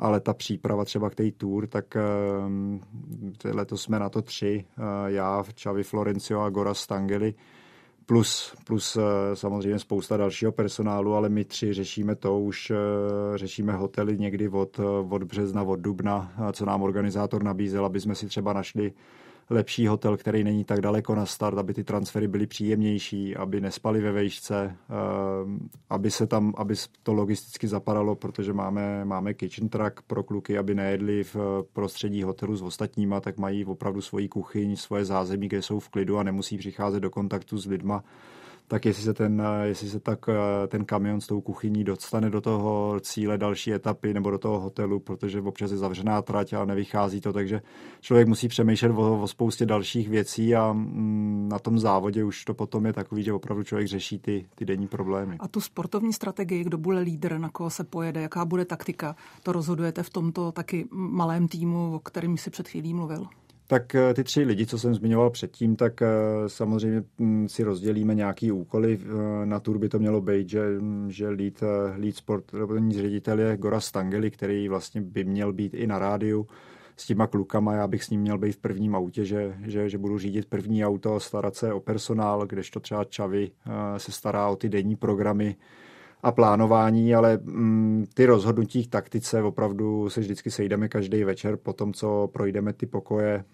ale 0.00 0.20
ta 0.20 0.34
příprava 0.34 0.84
třeba 0.84 1.10
k 1.10 1.14
té 1.14 1.30
tour, 1.30 1.66
tak 1.66 1.96
ehm, 1.96 2.80
letos 3.44 3.82
jsme 3.82 3.98
na 3.98 4.08
to 4.08 4.22
tři, 4.22 4.64
eh, 4.78 4.82
já, 5.06 5.44
Čavi 5.54 5.82
Florencio 5.82 6.40
a 6.40 6.50
Gora 6.50 6.74
Stangeli, 6.74 7.34
plus, 8.06 8.54
plus 8.66 8.98
samozřejmě 9.34 9.78
spousta 9.78 10.16
dalšího 10.16 10.52
personálu, 10.52 11.14
ale 11.14 11.28
my 11.28 11.44
tři 11.44 11.72
řešíme 11.72 12.14
to, 12.14 12.38
už 12.38 12.72
řešíme 13.34 13.72
hotely 13.72 14.18
někdy 14.18 14.48
od, 14.48 14.80
od 15.10 15.24
března, 15.24 15.62
od 15.62 15.76
dubna, 15.76 16.32
co 16.52 16.64
nám 16.64 16.82
organizátor 16.82 17.42
nabízel, 17.42 17.84
aby 17.84 18.00
jsme 18.00 18.14
si 18.14 18.26
třeba 18.26 18.52
našli 18.52 18.92
lepší 19.50 19.86
hotel, 19.86 20.16
který 20.16 20.44
není 20.44 20.64
tak 20.64 20.80
daleko 20.80 21.14
na 21.14 21.26
start, 21.26 21.58
aby 21.58 21.74
ty 21.74 21.84
transfery 21.84 22.28
byly 22.28 22.46
příjemnější, 22.46 23.36
aby 23.36 23.60
nespali 23.60 24.00
ve 24.00 24.12
vejšce, 24.12 24.76
eh, 24.90 24.94
aby 25.90 26.10
se 26.10 26.26
tam, 26.26 26.54
aby 26.56 26.74
to 27.02 27.12
logisticky 27.12 27.68
zapadalo, 27.68 28.14
protože 28.14 28.52
máme, 28.52 29.04
máme 29.04 29.34
kitchen 29.34 29.68
truck 29.68 30.02
pro 30.06 30.22
kluky, 30.22 30.58
aby 30.58 30.74
nejedli 30.74 31.24
v 31.24 31.36
prostředí 31.72 32.22
hotelu 32.22 32.56
s 32.56 32.62
ostatníma, 32.62 33.20
tak 33.20 33.38
mají 33.38 33.64
opravdu 33.64 34.00
svoji 34.00 34.28
kuchyň, 34.28 34.76
svoje 34.76 35.04
zázemí, 35.04 35.48
kde 35.48 35.62
jsou 35.62 35.78
v 35.78 35.88
klidu 35.88 36.18
a 36.18 36.22
nemusí 36.22 36.58
přicházet 36.58 37.00
do 37.00 37.10
kontaktu 37.10 37.58
s 37.58 37.66
lidma 37.66 38.04
tak 38.70 38.84
jestli 38.84 39.02
se 39.02 39.14
ten, 39.14 39.42
jestli 39.62 39.88
se 39.88 40.00
tak 40.00 40.18
eh, 40.28 40.66
ten 40.66 40.84
kamion 40.84 41.20
s 41.20 41.26
tou 41.26 41.40
kuchyní 41.40 41.84
dostane 41.84 42.30
do 42.30 42.40
toho 42.40 43.00
cíle 43.00 43.38
další 43.38 43.72
etapy 43.72 44.14
nebo 44.14 44.30
do 44.30 44.38
toho 44.38 44.60
hotelu, 44.60 45.00
protože 45.00 45.40
občas 45.40 45.70
je 45.70 45.76
zavřená 45.76 46.22
trať 46.22 46.52
a 46.52 46.64
nevychází 46.64 47.20
to, 47.20 47.32
takže 47.32 47.62
člověk 48.00 48.28
musí 48.28 48.48
přemýšlet 48.48 48.90
o, 48.90 49.22
o 49.22 49.28
spoustě 49.28 49.66
dalších 49.66 50.08
věcí 50.08 50.54
a 50.54 50.72
mm, 50.72 51.48
na 51.52 51.58
tom 51.58 51.78
závodě 51.78 52.24
už 52.24 52.44
to 52.44 52.54
potom 52.54 52.86
je 52.86 52.92
takový, 52.92 53.22
že 53.22 53.32
opravdu 53.32 53.62
člověk 53.64 53.88
řeší 53.88 54.18
ty, 54.18 54.46
ty 54.54 54.64
denní 54.64 54.88
problémy. 54.88 55.36
A 55.40 55.48
tu 55.48 55.60
sportovní 55.60 56.12
strategii, 56.12 56.64
kdo 56.64 56.78
bude 56.78 56.98
lídr, 56.98 57.38
na 57.38 57.48
koho 57.48 57.70
se 57.70 57.84
pojede, 57.84 58.22
jaká 58.22 58.44
bude 58.44 58.64
taktika, 58.64 59.16
to 59.42 59.52
rozhodujete 59.52 60.02
v 60.02 60.10
tomto 60.10 60.52
taky 60.52 60.88
malém 60.90 61.48
týmu, 61.48 61.94
o 61.94 61.98
kterým 61.98 62.36
si 62.36 62.50
před 62.50 62.68
chvílí 62.68 62.94
mluvil? 62.94 63.26
Tak 63.70 63.94
eh, 63.94 64.14
ty 64.14 64.24
tři 64.24 64.42
lidi, 64.42 64.66
co 64.66 64.78
jsem 64.78 64.94
zmiňoval 64.94 65.30
předtím, 65.30 65.76
tak 65.76 66.02
eh, 66.02 66.08
samozřejmě 66.46 67.02
hm, 67.18 67.48
si 67.48 67.62
rozdělíme 67.62 68.14
nějaký 68.14 68.52
úkoly. 68.52 68.98
Eh, 69.02 69.46
na 69.46 69.60
tur 69.60 69.78
by 69.78 69.88
to 69.88 69.98
mělo 69.98 70.20
být, 70.20 70.48
že, 70.48 70.62
hm, 70.80 71.10
že 71.10 71.28
lead, 71.28 71.62
lead 71.96 72.16
sportovní 72.16 72.94
ředitel 72.94 73.38
je 73.38 73.56
Gora 73.56 73.80
Stangeli, 73.80 74.30
který 74.30 74.68
vlastně 74.68 75.00
by 75.00 75.24
měl 75.24 75.52
být 75.52 75.74
i 75.74 75.86
na 75.86 75.98
rádiu 75.98 76.46
s 76.96 77.06
těma 77.06 77.26
klukama. 77.26 77.74
Já 77.74 77.86
bych 77.86 78.04
s 78.04 78.10
ním 78.10 78.20
měl 78.20 78.38
být 78.38 78.52
v 78.52 78.60
prvním 78.60 78.94
autě, 78.94 79.24
že, 79.24 79.54
že, 79.66 79.88
že 79.88 79.98
budu 79.98 80.18
řídit 80.18 80.46
první 80.46 80.84
auto, 80.84 81.20
starat 81.20 81.54
se 81.54 81.72
o 81.72 81.80
personál, 81.80 82.46
kdežto 82.46 82.80
třeba 82.80 83.04
Čavy 83.04 83.50
se 83.96 84.12
stará 84.12 84.48
o 84.48 84.56
ty 84.56 84.68
denní 84.68 84.96
programy 84.96 85.56
a 86.22 86.32
plánování, 86.32 87.14
ale 87.14 87.38
mm, 87.42 88.06
ty 88.14 88.26
rozhodnutí 88.26 88.86
k 88.86 88.90
taktice 88.90 89.42
opravdu 89.42 90.10
se 90.10 90.20
vždycky 90.20 90.50
sejdeme 90.50 90.88
každý 90.88 91.24
večer 91.24 91.56
po 91.56 91.72
tom, 91.72 91.92
co 91.92 92.28
projdeme 92.32 92.72
ty 92.72 92.86
pokoje, 92.86 93.44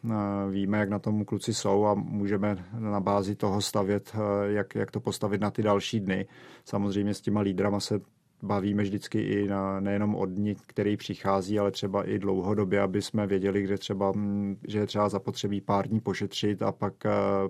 víme, 0.51 0.79
jak 0.79 0.89
na 0.89 0.99
tom 0.99 1.25
kluci 1.25 1.55
jsou 1.55 1.85
a 1.87 1.95
můžeme 1.95 2.65
na 2.79 3.01
bázi 3.01 3.35
toho 3.35 3.61
stavět, 3.61 4.13
jak, 4.47 4.75
jak 4.75 4.91
to 4.91 5.01
postavit 5.01 5.41
na 5.41 5.51
ty 5.51 5.63
další 5.63 6.01
dny. 6.01 6.27
Samozřejmě 6.65 7.15
s 7.15 7.21
těma 7.21 7.41
lídrama 7.41 7.81
se 7.81 8.01
bavíme 8.43 8.83
vždycky 8.83 9.21
i 9.21 9.49
na, 9.49 9.81
nejenom 9.81 10.15
od 10.15 10.27
dní, 10.27 10.57
který 10.67 10.97
přichází, 10.97 11.59
ale 11.59 11.71
třeba 11.71 12.09
i 12.09 12.19
dlouhodobě, 12.19 12.81
aby 12.81 13.03
jsme 13.03 13.27
věděli, 13.27 13.63
kde 13.63 13.79
třeba, 13.79 14.13
mm, 14.13 14.57
že 14.69 14.79
je 14.79 14.87
třeba 14.87 15.09
zapotřebí 15.09 15.61
pár 15.61 15.89
dní 15.89 16.01
pošetřit 16.01 16.63
a 16.63 16.73
pak, 16.73 16.95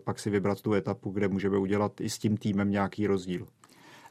pak 0.04 0.18
si 0.18 0.30
vybrat 0.30 0.61
tu 0.61 0.75
etapu, 0.75 1.11
kde 1.11 1.28
můžeme 1.28 1.58
udělat 1.58 2.00
i 2.00 2.11
s 2.11 2.18
tím 2.18 2.37
týmem 2.37 2.70
nějaký 2.70 3.06
rozdíl. 3.06 3.46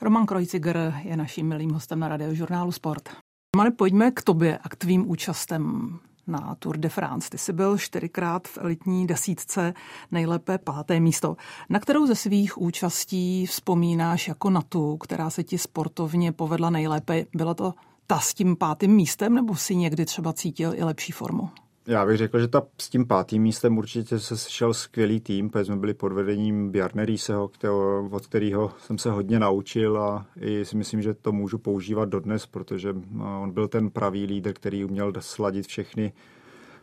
Roman 0.01 0.25
Krojciger 0.25 0.93
je 1.03 1.17
naším 1.17 1.47
milým 1.47 1.71
hostem 1.71 1.99
na 1.99 2.07
radiožurnálu 2.07 2.71
Sport. 2.71 3.09
Romane, 3.55 3.71
pojďme 3.71 4.11
k 4.11 4.21
tobě 4.21 4.57
a 4.57 4.69
k 4.69 4.75
tvým 4.75 5.09
účastem 5.09 5.89
na 6.27 6.55
Tour 6.59 6.77
de 6.77 6.89
France. 6.89 7.29
Ty 7.29 7.37
jsi 7.37 7.53
byl 7.53 7.77
čtyřikrát 7.77 8.47
v 8.47 8.57
elitní 8.57 9.07
desítce, 9.07 9.73
nejlépe 10.11 10.57
páté 10.57 10.99
místo. 10.99 11.37
Na 11.69 11.79
kterou 11.79 12.07
ze 12.07 12.15
svých 12.15 12.57
účastí 12.57 13.45
vzpomínáš 13.45 14.27
jako 14.27 14.49
na 14.49 14.61
tu, 14.61 14.97
která 14.97 15.29
se 15.29 15.43
ti 15.43 15.57
sportovně 15.57 16.31
povedla 16.31 16.69
nejlépe? 16.69 17.25
Byla 17.35 17.53
to 17.53 17.73
ta 18.07 18.19
s 18.19 18.33
tím 18.33 18.55
pátým 18.55 18.91
místem, 18.91 19.35
nebo 19.35 19.55
si 19.55 19.75
někdy 19.75 20.05
třeba 20.05 20.33
cítil 20.33 20.73
i 20.75 20.83
lepší 20.83 21.11
formu? 21.11 21.49
Já 21.87 22.05
bych 22.05 22.17
řekl, 22.17 22.39
že 22.39 22.47
ta 22.47 22.63
s 22.81 22.89
tím 22.89 23.07
pátým 23.07 23.41
místem 23.41 23.77
určitě 23.77 24.19
se 24.19 24.37
sešel 24.37 24.73
skvělý 24.73 25.19
tým, 25.19 25.49
protože 25.49 25.65
jsme 25.65 25.75
byli 25.75 25.93
pod 25.93 26.11
vedením 26.11 26.71
Bjarne 26.71 27.05
Rieseho, 27.05 27.47
kterého, 27.47 28.09
od 28.11 28.27
kterého 28.27 28.71
jsem 28.77 28.97
se 28.97 29.11
hodně 29.11 29.39
naučil 29.39 29.97
a 30.01 30.25
i 30.41 30.65
si 30.65 30.77
myslím, 30.77 31.01
že 31.01 31.13
to 31.13 31.31
můžu 31.31 31.57
používat 31.57 32.09
dodnes, 32.09 32.45
protože 32.45 32.93
no, 33.11 33.41
on 33.41 33.51
byl 33.51 33.67
ten 33.67 33.89
pravý 33.89 34.25
lídr, 34.25 34.53
který 34.53 34.85
uměl 34.85 35.13
sladit 35.19 35.67
všechny 35.67 36.13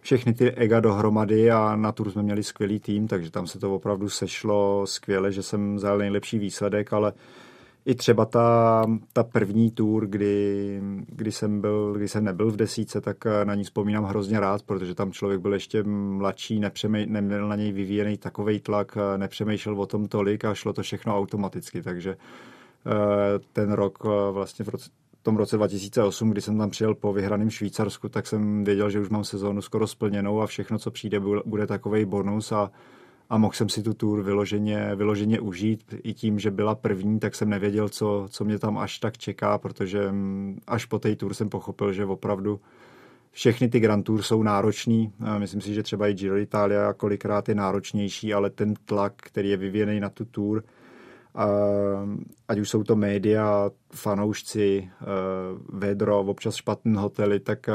všechny 0.02 0.34
ty 0.34 0.50
ega 0.50 0.80
dohromady 0.80 1.50
a 1.50 1.76
na 1.76 1.92
tur 1.92 2.10
jsme 2.10 2.22
měli 2.22 2.42
skvělý 2.42 2.80
tým, 2.80 3.08
takže 3.08 3.30
tam 3.30 3.46
se 3.46 3.58
to 3.58 3.74
opravdu 3.74 4.08
sešlo 4.08 4.86
skvěle, 4.86 5.32
že 5.32 5.42
jsem 5.42 5.78
zajel 5.78 5.98
nejlepší 5.98 6.38
výsledek, 6.38 6.92
ale 6.92 7.12
i 7.84 7.94
třeba 7.94 8.24
ta, 8.24 8.86
ta 9.12 9.24
první 9.24 9.70
tour, 9.70 10.06
kdy, 10.06 10.80
kdy, 11.06 11.32
jsem 11.32 11.60
byl, 11.60 11.92
kdy 11.92 12.08
jsem 12.08 12.24
nebyl 12.24 12.50
v 12.50 12.56
desíce, 12.56 13.00
tak 13.00 13.26
eh, 13.26 13.44
na 13.44 13.54
ní 13.54 13.64
vzpomínám 13.64 14.04
hrozně 14.04 14.40
rád, 14.40 14.62
protože 14.62 14.94
tam 14.94 15.12
člověk 15.12 15.40
byl 15.40 15.52
ještě 15.52 15.82
mladší, 15.82 16.60
neměl 17.06 17.48
na 17.48 17.56
něj 17.56 17.72
vyvíjený 17.72 18.18
takový 18.18 18.60
tlak, 18.60 18.96
eh, 18.96 19.18
nepřemýšlel 19.18 19.80
o 19.80 19.86
tom 19.86 20.08
tolik 20.08 20.44
a 20.44 20.54
šlo 20.54 20.72
to 20.72 20.82
všechno 20.82 21.18
automaticky, 21.18 21.82
takže 21.82 22.16
eh, 22.86 23.38
ten 23.52 23.72
rok 23.72 24.04
vlastně 24.32 24.64
v 24.64 24.68
roce, 24.68 24.90
tom 25.22 25.36
roce 25.36 25.56
2008, 25.56 26.30
kdy 26.30 26.40
jsem 26.40 26.58
tam 26.58 26.70
přijel 26.70 26.94
po 26.94 27.12
vyhraném 27.12 27.50
Švýcarsku, 27.50 28.08
tak 28.08 28.26
jsem 28.26 28.64
věděl, 28.64 28.90
že 28.90 29.00
už 29.00 29.08
mám 29.08 29.24
sezónu 29.24 29.62
skoro 29.62 29.86
splněnou 29.86 30.40
a 30.40 30.46
všechno, 30.46 30.78
co 30.78 30.90
přijde, 30.90 31.20
bude 31.44 31.66
takový 31.66 32.04
bonus 32.04 32.52
a 32.52 32.70
a 33.30 33.38
mohl 33.38 33.52
jsem 33.52 33.68
si 33.68 33.82
tu 33.82 33.94
tour 33.94 34.22
vyloženě, 34.22 34.90
vyloženě 34.94 35.40
užít. 35.40 35.94
I 36.02 36.14
tím, 36.14 36.38
že 36.38 36.50
byla 36.50 36.74
první, 36.74 37.20
tak 37.20 37.34
jsem 37.34 37.50
nevěděl, 37.50 37.88
co, 37.88 38.26
co 38.30 38.44
mě 38.44 38.58
tam 38.58 38.78
až 38.78 38.98
tak 38.98 39.18
čeká, 39.18 39.58
protože 39.58 40.12
mm, 40.12 40.58
až 40.66 40.84
po 40.84 40.98
té 40.98 41.16
tour 41.16 41.34
jsem 41.34 41.48
pochopil, 41.48 41.92
že 41.92 42.04
opravdu 42.04 42.60
všechny 43.30 43.68
ty 43.68 43.80
Grand 43.80 44.04
Tour 44.04 44.22
jsou 44.22 44.42
náročný. 44.42 45.12
Myslím 45.38 45.60
si, 45.60 45.74
že 45.74 45.82
třeba 45.82 46.08
i 46.08 46.14
Giro 46.14 46.36
d'Italia 46.36 46.92
kolikrát 46.92 47.48
je 47.48 47.54
náročnější, 47.54 48.34
ale 48.34 48.50
ten 48.50 48.74
tlak, 48.84 49.12
který 49.16 49.48
je 49.48 49.56
vyvíjený 49.56 50.00
na 50.00 50.08
tu 50.08 50.24
tour, 50.24 50.64
ať 52.48 52.58
už 52.58 52.70
jsou 52.70 52.84
to 52.84 52.96
média, 52.96 53.70
fanoušci, 53.94 54.90
eh, 54.90 55.06
vedro, 55.68 56.20
občas 56.20 56.54
špatný 56.54 56.94
hotely, 56.96 57.40
tak 57.40 57.68
eh, 57.68 57.72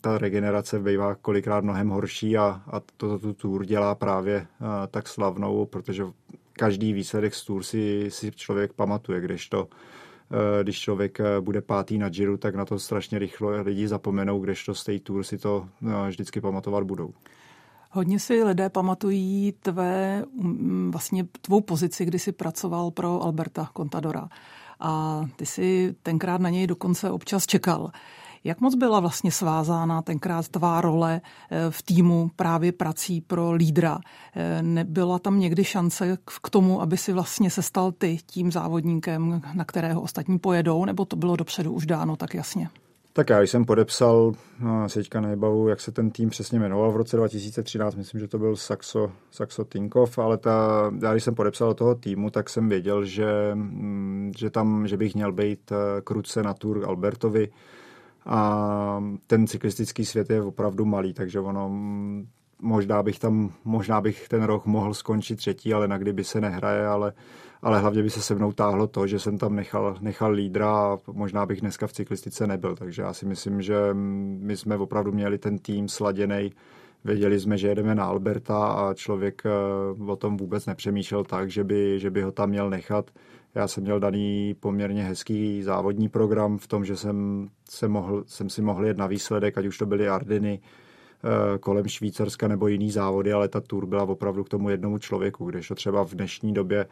ta 0.00 0.18
regenerace 0.18 0.78
bývá 0.78 1.14
kolikrát 1.14 1.64
mnohem 1.64 1.88
horší 1.88 2.36
a, 2.36 2.62
a 2.66 2.80
to 2.96 3.18
tu 3.18 3.34
tour 3.34 3.64
dělá 3.64 3.94
právě 3.94 4.36
eh, 4.36 4.46
tak 4.90 5.08
slavnou, 5.08 5.66
protože 5.66 6.04
každý 6.52 6.92
výsledek 6.92 7.34
z 7.34 7.44
tour 7.44 7.62
si, 7.62 8.06
si 8.08 8.30
člověk 8.30 8.72
pamatuje, 8.72 9.20
kdežto 9.20 9.68
když 10.62 10.80
člověk 10.80 11.18
bude 11.40 11.60
pátý 11.60 11.98
na 11.98 12.08
Giro, 12.08 12.38
tak 12.38 12.54
na 12.54 12.64
to 12.64 12.78
strašně 12.78 13.18
rychle 13.18 13.60
lidi 13.60 13.88
zapomenou, 13.88 14.40
kdežto 14.40 14.74
z 14.74 14.84
té 14.84 14.98
tour 14.98 15.24
si 15.24 15.38
to 15.38 15.68
vždycky 16.08 16.40
pamatovat 16.40 16.84
budou. 16.84 17.12
Hodně 17.92 18.18
si 18.18 18.44
lidé 18.44 18.68
pamatují 18.68 19.54
tvé, 19.62 20.24
mm, 20.32 20.90
vlastně 20.90 21.24
tvou 21.40 21.60
pozici, 21.60 22.04
kdy 22.04 22.18
jsi 22.18 22.32
pracoval 22.32 22.90
pro 22.90 23.22
Alberta 23.22 23.70
Contadora. 23.76 24.28
A 24.80 25.22
ty 25.36 25.46
si 25.46 25.94
tenkrát 26.02 26.40
na 26.40 26.50
něj 26.50 26.66
dokonce 26.66 27.10
občas 27.10 27.46
čekal. 27.46 27.90
Jak 28.44 28.60
moc 28.60 28.74
byla 28.74 29.00
vlastně 29.00 29.32
svázána 29.32 30.02
tenkrát 30.02 30.48
tvá 30.48 30.80
role 30.80 31.20
eh, 31.50 31.70
v 31.70 31.82
týmu 31.82 32.30
právě 32.36 32.72
prací 32.72 33.20
pro 33.20 33.52
lídra? 33.52 33.98
Eh, 34.34 34.62
nebyla 34.62 35.18
tam 35.18 35.40
někdy 35.40 35.64
šance 35.64 36.18
k 36.42 36.50
tomu, 36.50 36.82
aby 36.82 36.96
si 36.96 37.12
vlastně 37.12 37.50
se 37.50 37.62
stal 37.62 37.92
ty 37.92 38.18
tím 38.26 38.52
závodníkem, 38.52 39.42
na 39.54 39.64
kterého 39.64 40.00
ostatní 40.00 40.38
pojedou, 40.38 40.84
nebo 40.84 41.04
to 41.04 41.16
bylo 41.16 41.36
dopředu 41.36 41.72
už 41.72 41.86
dáno 41.86 42.16
tak 42.16 42.34
jasně? 42.34 42.68
Tak 43.12 43.30
já 43.30 43.40
jsem 43.40 43.64
podepsal, 43.64 44.32
no, 44.60 44.86
teďka 44.94 45.20
nebavu, 45.20 45.68
jak 45.68 45.80
se 45.80 45.92
ten 45.92 46.10
tým 46.10 46.30
přesně 46.30 46.58
jmenoval 46.58 46.92
v 46.92 46.96
roce 46.96 47.16
2013, 47.16 47.94
myslím, 47.94 48.20
že 48.20 48.28
to 48.28 48.38
byl 48.38 48.56
Saxo, 48.56 49.12
Saxo 49.30 49.64
Tinkov, 49.64 50.18
ale 50.18 50.38
ta, 50.38 50.90
já 51.02 51.12
když 51.12 51.24
jsem 51.24 51.34
podepsal 51.34 51.68
do 51.68 51.74
toho 51.74 51.94
týmu, 51.94 52.30
tak 52.30 52.48
jsem 52.48 52.68
věděl, 52.68 53.04
že, 53.04 53.50
mm, 53.54 54.32
že 54.38 54.50
tam, 54.50 54.88
že 54.88 54.96
bych 54.96 55.14
měl 55.14 55.32
být 55.32 55.72
eh, 55.72 56.00
kruce 56.00 56.42
na 56.42 56.54
Tour 56.54 56.84
Albertovi. 56.86 57.48
A 58.26 59.04
ten 59.26 59.46
cyklistický 59.46 60.04
svět 60.04 60.30
je 60.30 60.42
opravdu 60.42 60.84
malý, 60.84 61.12
takže 61.12 61.40
ono 61.40 61.68
mm, 61.68 62.26
možná 62.62 63.02
bych 63.02 63.18
tam, 63.18 63.52
možná 63.64 64.00
bych 64.00 64.28
ten 64.28 64.42
rok 64.42 64.66
mohl 64.66 64.94
skončit 64.94 65.36
třetí, 65.36 65.74
ale 65.74 65.88
na 65.88 65.98
kdyby 65.98 66.24
se 66.24 66.40
nehraje, 66.40 66.86
ale 66.86 67.12
ale 67.62 67.80
hlavně 67.80 68.02
by 68.02 68.10
se 68.10 68.22
se 68.22 68.34
mnou 68.34 68.52
táhlo 68.52 68.86
to, 68.86 69.06
že 69.06 69.18
jsem 69.18 69.38
tam 69.38 69.56
nechal, 69.56 69.96
nechal 70.00 70.32
lídra 70.32 70.70
a 70.70 70.98
možná 71.12 71.46
bych 71.46 71.60
dneska 71.60 71.86
v 71.86 71.92
cyklistice 71.92 72.46
nebyl. 72.46 72.76
Takže 72.76 73.02
já 73.02 73.12
si 73.12 73.26
myslím, 73.26 73.62
že 73.62 73.76
my 73.94 74.56
jsme 74.56 74.76
opravdu 74.76 75.12
měli 75.12 75.38
ten 75.38 75.58
tým 75.58 75.88
sladěný. 75.88 76.52
Věděli 77.04 77.40
jsme, 77.40 77.58
že 77.58 77.68
jedeme 77.68 77.94
na 77.94 78.04
Alberta 78.04 78.66
a 78.66 78.94
člověk 78.94 79.42
eh, 79.46 80.10
o 80.10 80.16
tom 80.16 80.36
vůbec 80.36 80.66
nepřemýšlel 80.66 81.24
tak, 81.24 81.50
že 81.50 81.64
by, 81.64 81.98
že 81.98 82.10
by 82.10 82.22
ho 82.22 82.32
tam 82.32 82.48
měl 82.48 82.70
nechat. 82.70 83.10
Já 83.54 83.68
jsem 83.68 83.82
měl 83.82 84.00
daný 84.00 84.54
poměrně 84.60 85.04
hezký 85.04 85.62
závodní 85.62 86.08
program 86.08 86.58
v 86.58 86.66
tom, 86.66 86.84
že 86.84 86.96
jsem, 86.96 87.48
se 87.70 87.88
mohl, 87.88 88.24
jsem 88.26 88.50
si 88.50 88.62
mohl 88.62 88.86
jet 88.86 88.96
na 88.96 89.06
výsledek, 89.06 89.58
ať 89.58 89.66
už 89.66 89.78
to 89.78 89.86
byly 89.86 90.08
Ardeny, 90.08 90.60
kolem 91.60 91.88
Švýcarska 91.88 92.48
nebo 92.48 92.68
jiný 92.68 92.90
závody, 92.90 93.32
ale 93.32 93.48
ta 93.48 93.60
tour 93.60 93.86
byla 93.86 94.02
opravdu 94.02 94.44
k 94.44 94.48
tomu 94.48 94.70
jednomu 94.70 94.98
člověku, 94.98 95.44
kdežto 95.44 95.74
třeba 95.74 96.04
v 96.04 96.14
dnešní 96.14 96.54
době 96.54 96.86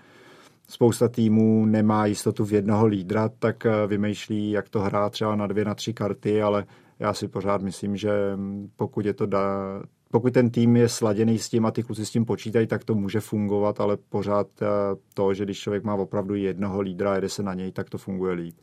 spousta 0.69 1.09
týmů 1.09 1.67
nemá 1.67 2.07
jistotu 2.07 2.45
v 2.45 2.53
jednoho 2.53 2.87
lídra, 2.87 3.29
tak 3.29 3.67
eh, 3.67 3.87
vymýšlí, 3.87 4.51
jak 4.51 4.69
to 4.69 4.81
hrát 4.81 5.13
třeba 5.13 5.37
na 5.37 5.47
dvě, 5.47 5.65
na 5.65 5.75
tři 5.75 5.95
karty, 5.95 6.43
ale 6.43 6.67
já 6.99 7.15
si 7.15 7.29
pořád 7.29 7.63
myslím, 7.63 7.97
že 7.97 8.11
pokud 8.77 9.07
je 9.07 9.15
to 9.15 9.27
da, 9.27 9.43
pokud 10.11 10.33
ten 10.33 10.51
tým 10.51 10.77
je 10.77 10.89
sladěný 10.89 11.39
s 11.39 11.49
tím 11.49 11.67
a 11.67 11.71
ty 11.71 11.83
kluci 11.83 12.07
s 12.07 12.11
tím 12.11 12.25
počítají, 12.25 12.67
tak 12.67 12.85
to 12.85 12.95
může 12.95 13.21
fungovat, 13.21 13.81
ale 13.81 13.97
pořád 13.97 14.47
eh, 14.63 14.67
to, 15.15 15.35
že 15.35 15.45
když 15.45 15.61
člověk 15.61 15.85
má 15.85 15.95
opravdu 15.95 16.35
jednoho 16.35 16.81
lídra 16.81 17.13
a 17.13 17.15
jede 17.15 17.29
se 17.29 17.43
na 17.43 17.55
něj, 17.55 17.73
tak 17.73 17.91
to 17.91 17.99
funguje 17.99 18.33
líp. 18.33 18.55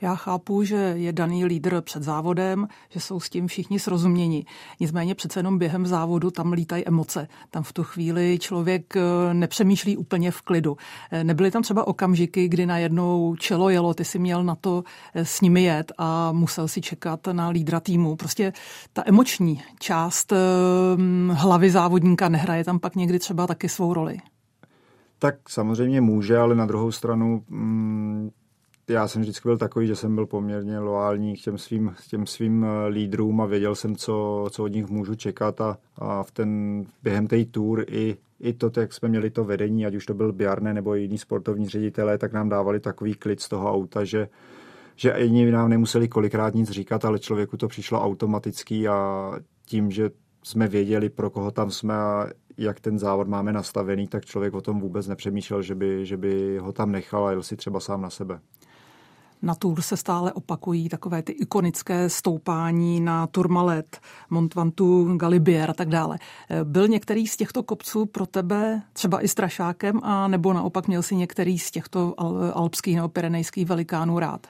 Já 0.00 0.14
chápu, 0.14 0.64
že 0.64 0.76
je 0.76 1.12
daný 1.12 1.44
lídr 1.44 1.80
před 1.80 2.02
závodem, 2.02 2.68
že 2.88 3.00
jsou 3.00 3.20
s 3.20 3.30
tím 3.30 3.46
všichni 3.46 3.78
srozuměni. 3.78 4.44
Nicméně 4.80 5.14
přece 5.14 5.38
jenom 5.38 5.58
během 5.58 5.86
závodu 5.86 6.30
tam 6.30 6.52
lítají 6.52 6.88
emoce. 6.88 7.28
Tam 7.50 7.62
v 7.62 7.72
tu 7.72 7.84
chvíli 7.84 8.38
člověk 8.40 8.96
eh, 8.96 9.00
nepřemýšlí 9.34 9.96
úplně 9.96 10.30
v 10.30 10.42
klidu. 10.42 10.76
Eh, 11.10 11.24
nebyly 11.24 11.50
tam 11.50 11.62
třeba 11.62 11.86
okamžiky, 11.86 12.48
kdy 12.48 12.66
najednou 12.66 13.36
čelo 13.36 13.70
jelo, 13.70 13.94
ty 13.94 14.04
si 14.04 14.18
měl 14.18 14.44
na 14.44 14.54
to 14.54 14.84
eh, 15.14 15.24
s 15.24 15.40
nimi 15.40 15.62
jet 15.62 15.92
a 15.98 16.32
musel 16.32 16.68
si 16.68 16.80
čekat 16.80 17.26
na 17.26 17.48
lídra 17.48 17.80
týmu. 17.80 18.16
Prostě 18.16 18.52
ta 18.92 19.02
emoční 19.06 19.62
část 19.78 20.32
hlavy 21.30 21.70
závodníka 21.70 22.28
nehraje 22.28 22.64
tam 22.64 22.78
pak 22.78 22.96
někdy 22.96 23.18
třeba 23.18 23.46
taky 23.46 23.68
svou 23.68 23.94
roli. 23.94 24.18
Tak 25.18 25.48
samozřejmě 25.48 26.00
může, 26.00 26.38
ale 26.38 26.54
na 26.54 26.66
druhou 26.66 26.92
stranu 26.92 27.44
mm, 27.48 28.30
já 28.88 29.08
jsem 29.08 29.22
vždycky 29.22 29.48
byl 29.48 29.58
takový, 29.58 29.86
že 29.86 29.96
jsem 29.96 30.14
byl 30.14 30.26
poměrně 30.26 30.78
loální 30.78 31.36
k 31.36 31.40
těm 31.40 31.58
svým, 31.58 31.94
těm 32.10 32.26
svým 32.26 32.64
eh, 32.64 32.88
lídrům 32.88 33.40
a 33.40 33.46
věděl 33.46 33.74
jsem, 33.74 33.96
co, 33.96 34.46
co 34.50 34.64
od 34.64 34.72
nich 34.72 34.88
můžu 34.88 35.14
čekat 35.14 35.60
a, 35.60 35.78
a 35.96 36.22
v 36.22 36.30
ten, 36.30 36.84
během 37.02 37.26
té 37.26 37.44
tour 37.44 37.84
i, 37.88 38.16
i 38.40 38.52
to, 38.52 38.70
jak 38.80 38.92
jsme 38.92 39.08
měli 39.08 39.30
to 39.30 39.44
vedení, 39.44 39.86
ať 39.86 39.94
už 39.94 40.06
to 40.06 40.14
byl 40.14 40.32
Bjarne 40.32 40.74
nebo 40.74 40.94
jiný 40.94 41.18
sportovní 41.18 41.68
ředitelé, 41.68 42.18
tak 42.18 42.32
nám 42.32 42.48
dávali 42.48 42.80
takový 42.80 43.14
klid 43.14 43.40
z 43.40 43.48
toho 43.48 43.72
auta, 43.72 44.04
že, 44.04 44.28
že 44.96 45.12
ani 45.12 45.50
nám 45.50 45.70
nemuseli 45.70 46.08
kolikrát 46.08 46.54
nic 46.54 46.70
říkat, 46.70 47.04
ale 47.04 47.18
člověku 47.18 47.56
to 47.56 47.68
přišlo 47.68 48.00
automaticky 48.00 48.88
a 48.88 49.32
tím, 49.66 49.90
že 49.90 50.10
jsme 50.42 50.68
věděli, 50.68 51.08
pro 51.08 51.30
koho 51.30 51.50
tam 51.50 51.70
jsme 51.70 51.94
a 51.94 52.28
jak 52.58 52.80
ten 52.80 52.98
závod 52.98 53.28
máme 53.28 53.52
nastavený, 53.52 54.08
tak 54.08 54.24
člověk 54.24 54.54
o 54.54 54.60
tom 54.60 54.80
vůbec 54.80 55.06
nepřemýšlel, 55.06 55.62
že 55.62 55.74
by, 55.74 56.06
že 56.06 56.16
by 56.16 56.58
ho 56.58 56.72
tam 56.72 56.92
nechal 56.92 57.26
a 57.26 57.30
jel 57.30 57.42
si 57.42 57.56
třeba 57.56 57.80
sám 57.80 58.02
na 58.02 58.10
sebe. 58.10 58.40
Na 59.42 59.54
Tour 59.54 59.80
se 59.80 59.96
stále 59.96 60.32
opakují 60.32 60.88
takové 60.88 61.22
ty 61.22 61.32
ikonické 61.32 62.08
stoupání 62.08 63.00
na 63.00 63.26
Tourmalet, 63.26 64.00
Mont 64.30 64.54
Ventoux, 64.54 65.16
Galibier 65.16 65.70
a 65.70 65.74
tak 65.74 65.88
dále. 65.88 66.18
Byl 66.64 66.88
některý 66.88 67.26
z 67.26 67.36
těchto 67.36 67.62
kopců 67.62 68.06
pro 68.06 68.26
tebe 68.26 68.82
třeba 68.92 69.24
i 69.24 69.28
strašákem 69.28 70.00
a 70.02 70.28
nebo 70.28 70.52
naopak 70.52 70.88
měl 70.88 71.02
si 71.02 71.16
některý 71.16 71.58
z 71.58 71.70
těchto 71.70 72.14
alpských 72.54 72.96
nebo 72.96 73.08
pyrenejských 73.08 73.66
velikánů 73.66 74.18
rád? 74.18 74.46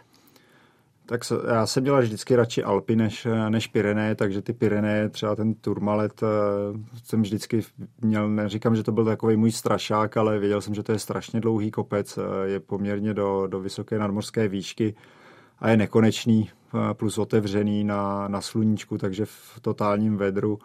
Tak 1.09 1.21
já 1.49 1.67
jsem 1.67 1.85
dělal 1.85 2.03
vždycky 2.03 2.37
radši 2.37 2.65
Alpy 2.65 2.97
než, 2.97 3.27
než 3.49 3.67
Pyreneje, 3.67 4.15
takže 4.15 4.43
ty 4.43 4.53
Pyreneje, 4.53 5.09
třeba 5.09 5.37
ten 5.37 5.55
Turmalet, 5.55 6.23
eh, 6.23 6.27
jsem 7.05 7.23
vždycky 7.23 7.61
měl, 8.01 8.29
neříkám, 8.29 8.77
že 8.77 8.83
to 8.83 8.93
byl 8.93 9.05
takový 9.05 9.37
můj 9.37 9.53
strašák, 9.53 10.17
ale 10.17 10.39
věděl 10.39 10.61
jsem, 10.61 10.75
že 10.75 10.83
to 10.83 10.93
je 10.93 10.99
strašně 10.99 11.41
dlouhý 11.41 11.71
kopec, 11.71 12.19
eh, 12.19 12.49
je 12.49 12.61
poměrně 12.61 13.15
do, 13.15 13.47
do 13.47 13.61
vysoké 13.61 13.99
nadmorské 13.99 14.49
výšky 14.49 14.95
a 15.59 15.69
je 15.69 15.77
nekonečný, 15.77 16.51
eh, 16.51 16.95
plus 16.95 17.19
otevřený 17.19 17.85
na, 17.85 18.29
na 18.29 18.41
sluníčku, 18.41 18.99
takže 18.99 19.25
v 19.25 19.61
totálním 19.63 20.17
vedru. 20.17 20.59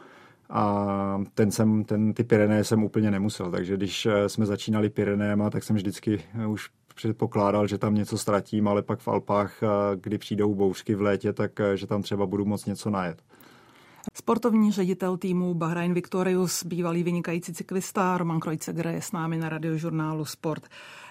A 0.49 1.23
ten 1.33 1.51
jsem, 1.51 1.83
ten, 1.83 2.13
ty 2.13 2.23
Pyreneje 2.23 2.63
jsem 2.63 2.83
úplně 2.83 3.11
nemusel, 3.11 3.51
takže 3.51 3.77
když 3.77 4.07
jsme 4.27 4.45
začínali 4.45 4.89
Pyrenejem, 4.89 5.43
tak 5.51 5.63
jsem 5.63 5.75
vždycky 5.75 6.23
už 6.47 6.69
předpokládal, 6.93 7.67
že 7.67 7.77
tam 7.77 7.95
něco 7.95 8.17
ztratím, 8.17 8.67
ale 8.67 8.81
pak 8.81 8.99
v 8.99 9.07
Alpách, 9.07 9.63
eh, 9.63 9.67
kdy 9.95 10.17
přijdou 10.17 10.55
bouřky 10.55 10.95
v 10.95 11.01
létě, 11.01 11.33
tak 11.33 11.59
eh, 11.59 11.77
že 11.77 11.87
tam 11.87 12.01
třeba 12.01 12.25
budu 12.25 12.45
moc 12.45 12.65
něco 12.65 12.89
najet. 12.89 13.21
Sportovní 14.13 14.71
ředitel 14.71 15.17
týmu 15.17 15.53
Bahrain 15.53 15.93
Victorious, 15.93 16.63
bývalý 16.63 17.03
vynikající 17.03 17.53
cyklista 17.53 18.17
Roman 18.17 18.39
Krojceger 18.39 18.87
je 18.87 19.01
s 19.01 19.11
námi 19.11 19.37
na 19.37 19.49
radiožurnálu 19.49 20.25
Sport. 20.25 20.67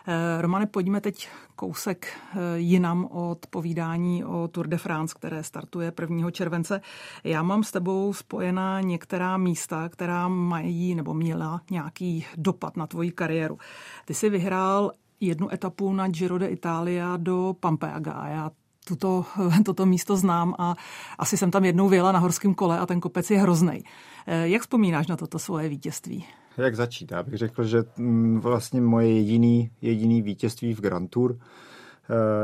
Eh, 0.06 0.42
Romane, 0.42 0.66
pojďme 0.66 1.00
teď 1.00 1.28
kousek 1.56 2.06
jinam 2.54 3.04
od 3.04 3.46
povídání 3.50 4.24
o 4.24 4.48
Tour 4.48 4.66
de 4.66 4.76
France, 4.76 5.14
které 5.18 5.42
startuje 5.42 5.92
1. 5.92 6.30
července. 6.30 6.80
Já 7.24 7.42
mám 7.42 7.64
s 7.64 7.70
tebou 7.70 8.12
spojená 8.12 8.80
některá 8.80 9.36
místa, 9.36 9.88
která 9.88 10.28
mají 10.28 10.94
nebo 10.94 11.14
měla 11.14 11.60
nějaký 11.70 12.26
dopad 12.36 12.76
na 12.76 12.86
tvoji 12.86 13.10
kariéru. 13.10 13.58
Ty 14.04 14.14
jsi 14.14 14.30
vyhrál 14.30 14.92
jednu 15.22 15.52
etapu 15.52 15.92
na 15.92 16.08
Giro 16.08 16.38
de 16.38 16.48
Italia 16.48 17.16
do 17.16 17.56
Pampeaga. 17.60 18.28
Já 18.28 18.50
tuto, 18.84 19.24
toto 19.64 19.86
místo 19.86 20.16
znám 20.16 20.54
a 20.58 20.76
asi 21.18 21.36
jsem 21.36 21.50
tam 21.50 21.64
jednou 21.64 21.88
vyjela 21.88 22.12
na 22.12 22.18
horském 22.18 22.54
kole 22.54 22.78
a 22.78 22.86
ten 22.86 23.00
kopec 23.00 23.30
je 23.30 23.38
hrozný. 23.38 23.84
Eh, 24.26 24.48
jak 24.48 24.62
vzpomínáš 24.62 25.06
na 25.06 25.16
toto 25.16 25.38
svoje 25.38 25.68
vítězství? 25.68 26.24
Jak 26.56 26.76
začít? 26.76 27.12
Já 27.12 27.22
bych 27.22 27.38
řekl, 27.38 27.64
že 27.64 27.84
mm, 27.96 28.40
vlastně 28.40 28.80
moje 28.80 29.12
jediný, 29.12 29.70
jediný 29.82 30.22
vítězství 30.22 30.74
v 30.74 30.80
Grand 30.80 31.10
Tour 31.10 31.38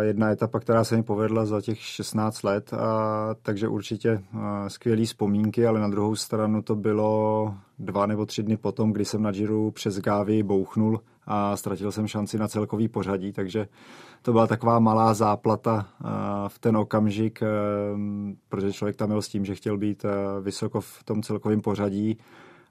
jedna 0.01 0.31
etapa, 0.31 0.61
která 0.61 0.85
se 0.85 0.97
mi 0.97 1.03
povedla 1.03 1.47
za 1.47 1.61
těch 1.61 1.79
16 1.79 2.43
let, 2.43 2.75
a, 2.75 3.35
takže 3.43 3.69
určitě 3.69 4.11
eh, 4.11 4.71
skvělé 4.71 5.05
vzpomínky, 5.05 5.67
ale 5.67 5.81
na 5.81 5.89
druhou 5.89 6.17
stranu 6.17 6.63
to 6.63 6.77
bylo 6.77 7.55
dva 7.79 8.07
nebo 8.07 8.27
tři 8.27 8.43
dny 8.43 8.57
potom, 8.57 8.93
kdy 8.93 9.05
jsem 9.05 9.23
na 9.23 9.31
Giro 9.31 9.71
přes 9.71 9.99
Gávy 9.99 10.43
bouchnul 10.43 11.01
a 11.27 11.57
ztratil 11.57 11.93
jsem 11.93 12.07
šanci 12.07 12.39
na 12.39 12.49
celkový 12.49 12.89
pořadí, 12.89 13.33
takže 13.33 13.69
to 14.23 14.33
byla 14.33 14.47
taková 14.47 14.79
malá 14.79 15.15
záplata 15.15 15.89
v 16.49 16.59
ten 16.59 16.77
okamžik, 16.77 17.41
protože 18.49 18.73
člověk 18.73 18.97
tam 18.97 19.09
byl 19.09 19.23
s 19.23 19.29
tím, 19.29 19.45
že 19.45 19.55
chtěl 19.55 19.79
být 19.79 20.05
vysoko 20.41 20.81
v 20.81 21.05
tom 21.05 21.23
celkovém 21.23 21.61
pořadí, 21.61 22.19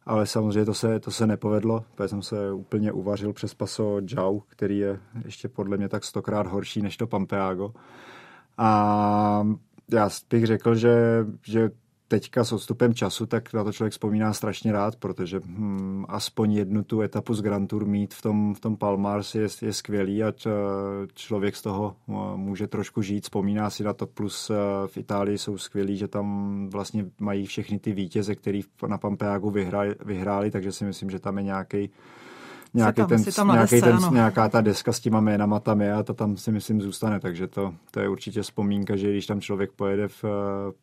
ale 0.08 0.26
samozřejmě 0.28 0.66
to 0.66 0.74
se, 0.74 1.00
to 1.00 1.12
se 1.12 1.28
nepovedlo, 1.28 1.86
protože 1.96 2.08
jsem 2.08 2.22
se 2.22 2.52
úplně 2.52 2.92
uvařil 2.92 3.34
přes 3.34 3.54
paso 3.54 4.00
Jau, 4.16 4.40
který 4.40 4.78
je 4.78 5.00
ještě 5.26 5.50
podle 5.50 5.78
mě 5.78 5.90
tak 5.90 6.04
stokrát 6.04 6.48
horší 6.48 6.82
než 6.82 6.98
to 6.98 7.08
Pampeago. 7.08 7.74
A 8.58 9.48
já 9.92 10.10
bych 10.30 10.46
řekl, 10.46 10.76
že, 10.76 11.26
že 11.44 11.70
teďka 12.08 12.44
s 12.44 12.52
odstupem 12.52 12.94
času, 12.94 13.26
tak 13.26 13.54
na 13.54 13.64
to 13.64 13.74
člověk 13.74 13.92
vzpomíná 13.92 14.34
strašně 14.34 14.72
rád, 14.72 14.96
protože 14.96 15.40
hm, 15.46 16.06
aspoň 16.08 16.54
jednu 16.54 16.84
tu 16.84 17.02
etapu 17.02 17.34
z 17.34 17.42
Grand 17.42 17.70
Tour 17.70 17.86
mít 17.86 18.14
v 18.14 18.22
tom, 18.22 18.54
v 18.56 18.60
tom 18.60 18.78
Palmars 18.78 19.36
je, 19.36 19.48
je 19.62 19.74
skvělý 19.74 20.24
a 20.24 20.34
člověk 21.14 21.56
z 21.56 21.62
toho 21.62 21.96
může 22.36 22.68
trošku 22.68 23.02
žít, 23.02 23.24
vzpomíná 23.24 23.70
si 23.70 23.84
na 23.84 23.94
to, 23.94 24.08
plus 24.08 24.50
eh, 24.50 24.54
v 24.88 24.98
Itálii 24.98 25.38
jsou 25.38 25.58
skvělí, 25.58 25.98
že 25.98 26.08
tam 26.08 26.70
vlastně 26.70 27.06
mají 27.20 27.46
všechny 27.46 27.80
ty 27.80 27.92
vítěze, 27.92 28.36
který 28.36 28.62
na 28.88 28.98
Pampeagu 28.98 29.50
vyhráli, 29.50 29.96
vyhráli 30.06 30.52
takže 30.52 30.72
si 30.72 30.86
myslím, 30.86 31.10
že 31.10 31.20
tam 31.20 31.38
je 31.38 31.44
nějaký 31.44 31.90
nějaký 32.78 32.96
tam, 32.96 33.08
ten, 33.08 33.24
tam 33.24 33.52
nějaký 33.52 33.82
ten, 33.82 34.00
nějaká 34.12 34.50
ta 34.50 34.62
deska 34.62 34.94
s 34.94 35.00
těma 35.00 35.20
jménama 35.20 35.60
tam 35.60 35.82
je 35.82 35.94
a 35.94 36.04
ta 36.04 36.14
tam 36.14 36.38
si 36.38 36.52
myslím 36.52 36.82
zůstane, 36.82 37.20
takže 37.20 37.48
to, 37.48 37.74
to 37.92 38.00
je 38.00 38.10
určitě 38.10 38.42
vzpomínka, 38.42 38.96
že 38.96 39.12
když 39.12 39.26
tam 39.26 39.42
člověk 39.42 39.72
pojede 39.72 40.08
v 40.08 40.24
uh, 40.24 40.30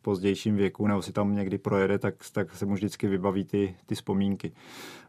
pozdějším 0.01 0.55
věku 0.55 0.87
nebo 0.87 1.01
si 1.01 1.11
tam 1.11 1.35
někdy 1.35 1.57
projede, 1.57 1.99
tak, 1.99 2.15
tak 2.31 2.55
se 2.55 2.65
mu 2.65 2.73
vždycky 2.73 3.07
vybaví 3.07 3.43
ty, 3.43 3.75
ty 3.85 3.95
vzpomínky. 3.95 4.51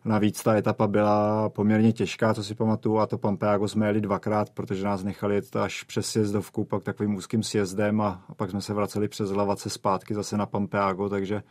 Navíc 0.04 0.42
ta 0.42 0.56
etapa 0.56 0.86
byla 0.86 1.48
poměrně 1.48 1.92
těžká, 1.92 2.34
co 2.34 2.44
si 2.44 2.54
pamatuju, 2.54 2.98
a 2.98 3.06
to 3.06 3.18
Pampeago 3.18 3.68
jsme 3.68 3.86
jeli 3.86 4.00
dvakrát, 4.00 4.50
protože 4.50 4.84
nás 4.84 5.04
nechali 5.04 5.34
jet 5.34 5.56
až 5.56 5.82
přes 5.82 6.06
sjezdovku, 6.06 6.64
pak 6.64 6.82
takovým 6.82 7.14
úzkým 7.14 7.42
sjezdem 7.42 8.00
a, 8.00 8.24
a 8.28 8.34
pak 8.34 8.50
jsme 8.50 8.60
se 8.60 8.74
vraceli 8.74 9.08
přes 9.08 9.30
Lavace 9.30 9.70
zpátky 9.70 10.14
zase 10.14 10.36
na 10.36 10.46
Pampeago, 10.46 11.08
takže 11.08 11.42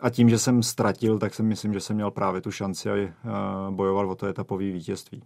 a 0.00 0.10
tím, 0.10 0.30
že 0.30 0.38
jsem 0.38 0.62
ztratil, 0.62 1.18
tak 1.18 1.34
si 1.34 1.42
myslím, 1.42 1.72
že 1.72 1.80
jsem 1.80 1.96
měl 1.96 2.10
právě 2.10 2.40
tu 2.40 2.50
šanci 2.50 2.90
a 2.90 3.70
bojovat 3.70 4.06
o 4.08 4.14
to 4.14 4.26
etapové 4.26 4.64
vítězství. 4.64 5.22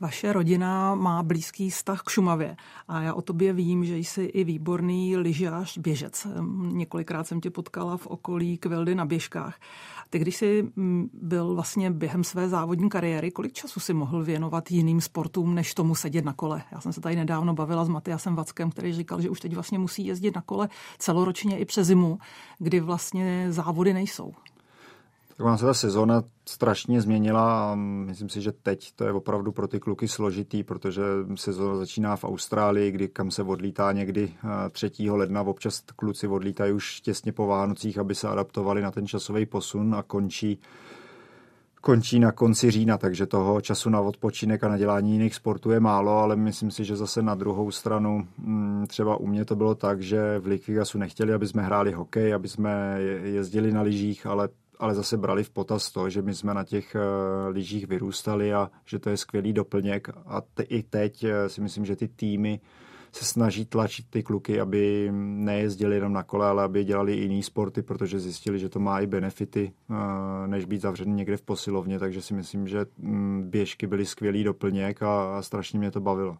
Vaše 0.00 0.32
rodina 0.32 0.94
má 0.94 1.22
blízký 1.22 1.70
vztah 1.70 2.02
k 2.02 2.10
Šumavě 2.10 2.56
a 2.88 3.00
já 3.00 3.14
o 3.14 3.22
tobě 3.22 3.52
vím, 3.52 3.84
že 3.84 3.96
jsi 3.96 4.22
i 4.22 4.44
výborný 4.44 5.16
lyžař, 5.16 5.78
běžec. 5.78 6.26
Několikrát 6.60 7.26
jsem 7.26 7.40
tě 7.40 7.50
potkala 7.50 7.96
v 7.96 8.06
okolí 8.06 8.58
Kvildy 8.58 8.94
na 8.94 9.04
běžkách. 9.04 9.60
Ty, 10.10 10.18
když 10.18 10.36
jsi 10.36 10.70
mm, 10.76 11.10
byl 11.12 11.54
vlastně 11.54 11.90
během 11.90 12.24
své 12.24 12.48
závodní 12.48 12.88
kariéry, 12.88 13.30
kolik 13.30 13.52
času 13.52 13.80
si 13.80 13.94
mohl 13.94 14.24
věnovat 14.24 14.70
jiným 14.70 15.00
sportům, 15.00 15.54
než 15.54 15.74
tomu 15.74 15.94
sedět 15.94 16.24
na 16.24 16.32
kole? 16.32 16.62
Já 16.72 16.80
jsem 16.80 16.92
se 16.92 17.00
tady 17.00 17.16
nedávno 17.16 17.54
bavila 17.54 17.84
s 17.84 17.88
Matyasem 17.88 18.34
Vackem, 18.34 18.70
který 18.70 18.92
říkal, 18.92 19.20
že 19.20 19.30
už 19.30 19.40
teď 19.40 19.54
vlastně 19.54 19.78
musí 19.78 20.06
jezdit 20.06 20.36
na 20.36 20.42
kole 20.42 20.68
celoročně 20.98 21.58
i 21.58 21.64
přes 21.64 21.86
zimu, 21.86 22.18
kdy 22.58 22.80
vlastně 22.80 23.46
závody 23.50 23.92
nejsou. 23.92 24.32
Tak 25.40 25.46
ona 25.46 25.56
se 25.56 25.66
ta 25.66 25.74
sezóna 25.74 26.22
strašně 26.48 27.00
změnila 27.00 27.72
a 27.72 27.74
myslím 27.74 28.28
si, 28.28 28.40
že 28.40 28.52
teď 28.52 28.92
to 28.96 29.04
je 29.04 29.12
opravdu 29.12 29.52
pro 29.52 29.68
ty 29.68 29.80
kluky 29.80 30.08
složitý, 30.08 30.62
protože 30.62 31.02
sezóna 31.34 31.76
začíná 31.76 32.16
v 32.16 32.24
Austrálii, 32.24 32.90
kdy 32.90 33.08
kam 33.08 33.30
se 33.30 33.42
odlítá 33.42 33.92
někdy 33.92 34.32
3. 34.70 34.90
Eh, 35.08 35.10
ledna, 35.10 35.42
občas 35.42 35.82
kluci 35.96 36.28
odlítají 36.28 36.72
už 36.72 37.00
těsně 37.00 37.32
po 37.32 37.46
Vánocích, 37.46 37.98
aby 37.98 38.14
se 38.14 38.28
adaptovali 38.28 38.82
na 38.82 38.90
ten 38.90 39.06
časový 39.06 39.46
posun 39.46 39.94
a 39.94 40.02
končí 40.02 40.58
končí 41.80 42.20
na 42.20 42.32
konci 42.32 42.70
října, 42.70 42.98
takže 42.98 43.26
toho 43.26 43.60
času 43.60 43.90
na 43.90 44.00
odpočinek 44.00 44.64
a 44.64 44.68
na 44.68 44.78
dělání 44.78 45.12
jiných 45.12 45.34
sportů 45.34 45.70
je 45.70 45.80
málo, 45.80 46.18
ale 46.18 46.36
myslím 46.36 46.70
si, 46.70 46.84
že 46.84 46.96
zase 46.96 47.22
na 47.22 47.34
druhou 47.34 47.70
stranu 47.70 48.26
mm, 48.38 48.86
třeba 48.88 49.16
u 49.16 49.26
mě 49.26 49.44
to 49.44 49.56
bylo 49.56 49.74
tak, 49.74 50.02
že 50.02 50.38
v 50.38 50.46
Liquigasu 50.46 50.98
nechtěli, 50.98 51.32
aby 51.32 51.48
jsme 51.48 51.62
hráli 51.62 51.92
hokej, 51.92 52.34
aby 52.34 52.48
jsme 52.48 53.00
jezdili 53.22 53.72
na 53.72 53.82
lyžích, 53.82 54.26
ale 54.26 54.48
ale 54.80 54.94
zase 54.94 55.16
brali 55.16 55.44
v 55.44 55.50
potaz 55.50 55.90
to, 55.90 56.10
že 56.10 56.22
my 56.22 56.34
jsme 56.34 56.54
na 56.54 56.64
těch 56.64 56.96
uh, 56.96 57.54
lyžích 57.54 57.86
vyrůstali 57.86 58.54
a 58.54 58.70
že 58.84 58.98
to 58.98 59.10
je 59.10 59.16
skvělý 59.16 59.52
doplněk 59.52 60.08
a 60.26 60.40
te, 60.54 60.62
i 60.62 60.82
teď 60.82 61.24
uh, 61.24 61.30
si 61.46 61.60
myslím, 61.60 61.84
že 61.84 61.96
ty 61.96 62.08
týmy 62.08 62.60
se 63.12 63.24
snaží 63.24 63.66
tlačit 63.66 64.06
ty 64.10 64.22
kluky, 64.22 64.60
aby 64.60 65.08
nejezdili 65.12 65.96
jenom 65.96 66.12
na 66.12 66.22
kole, 66.22 66.46
ale 66.46 66.62
aby 66.64 66.84
dělali 66.84 67.16
jiný 67.16 67.42
sporty, 67.42 67.82
protože 67.82 68.20
zjistili, 68.20 68.58
že 68.58 68.68
to 68.68 68.80
má 68.80 69.00
i 69.00 69.06
benefity, 69.06 69.72
uh, 69.90 69.96
než 70.46 70.64
být 70.64 70.80
zavřený 70.80 71.12
někde 71.12 71.36
v 71.36 71.42
posilovně, 71.42 71.98
takže 71.98 72.22
si 72.22 72.34
myslím, 72.34 72.68
že 72.68 72.86
um, 73.02 73.42
běžky 73.46 73.86
byly 73.86 74.06
skvělý 74.06 74.44
doplněk 74.44 75.02
a, 75.02 75.38
a 75.38 75.42
strašně 75.42 75.78
mě 75.78 75.90
to 75.90 76.00
bavilo. 76.00 76.36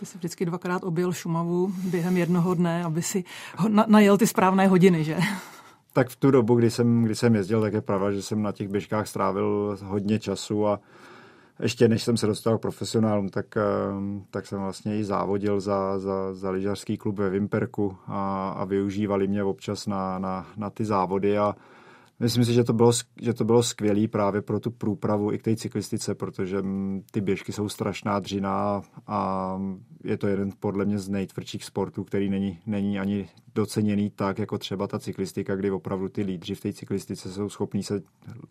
Ty 0.00 0.06
jsi 0.06 0.18
vždycky 0.18 0.46
dvakrát 0.46 0.84
objel 0.84 1.12
Šumavu 1.12 1.72
během 1.84 2.16
jednoho 2.16 2.54
dne, 2.54 2.84
aby 2.84 3.02
si 3.02 3.24
najel 3.86 4.18
ty 4.18 4.26
správné 4.26 4.66
hodiny, 4.66 5.04
že? 5.04 5.18
Tak 5.96 6.08
v 6.08 6.16
tu 6.16 6.30
dobu, 6.30 6.54
kdy 6.54 6.70
jsem, 6.70 7.04
kdy 7.04 7.14
jsem 7.14 7.34
jezdil, 7.34 7.60
tak 7.60 7.72
je 7.72 7.80
pravda, 7.80 8.12
že 8.12 8.22
jsem 8.22 8.42
na 8.42 8.52
těch 8.52 8.68
běžkách 8.68 9.08
strávil 9.08 9.78
hodně 9.84 10.18
času 10.18 10.66
a 10.66 10.80
ještě 11.60 11.88
než 11.88 12.02
jsem 12.02 12.16
se 12.16 12.26
dostal 12.26 12.58
k 12.58 12.62
profesionálům, 12.62 13.28
tak, 13.28 13.56
eh, 13.56 13.62
tak 14.30 14.46
jsem 14.46 14.60
vlastně 14.60 14.98
i 14.98 15.04
závodil 15.04 15.60
za, 15.60 15.98
za, 15.98 16.34
za 16.34 16.50
lyžařský 16.50 16.96
klub 16.96 17.18
ve 17.18 17.30
Vimperku 17.30 17.96
a, 18.06 18.48
a 18.48 18.64
využívali 18.64 19.28
mě 19.28 19.44
občas 19.44 19.86
na, 19.86 20.18
na, 20.18 20.46
na 20.56 20.70
ty 20.70 20.84
závody 20.84 21.38
a 21.38 21.56
Myslím 22.20 22.44
si, 22.44 22.52
že 22.52 22.64
to 22.64 22.72
bylo, 22.72 22.92
že 23.22 23.34
to 23.34 23.44
bylo 23.44 23.62
skvělé 23.62 24.08
právě 24.08 24.42
pro 24.42 24.60
tu 24.60 24.70
průpravu 24.70 25.32
i 25.32 25.38
k 25.38 25.42
té 25.42 25.56
cyklistice, 25.56 26.14
protože 26.14 26.62
mm, 26.62 27.02
ty 27.10 27.20
běžky 27.20 27.52
jsou 27.52 27.68
strašná 27.68 28.18
dřina 28.18 28.82
a 29.06 29.60
je 30.04 30.16
to 30.16 30.26
jeden 30.26 30.50
podle 30.60 30.84
mě 30.84 30.98
z 30.98 31.08
nejtvrdších 31.08 31.64
sportů, 31.64 32.04
který 32.04 32.30
není, 32.30 32.58
není 32.66 32.98
ani 32.98 33.28
doceněný 33.54 34.10
tak, 34.10 34.38
jako 34.38 34.58
třeba 34.58 34.86
ta 34.86 34.98
cyklistika, 34.98 35.56
kdy 35.56 35.70
opravdu 35.70 36.08
ty 36.08 36.22
lídři 36.22 36.54
v 36.54 36.60
té 36.60 36.72
cyklistice 36.72 37.32
jsou 37.32 37.48
schopní 37.48 37.82
se 37.82 38.02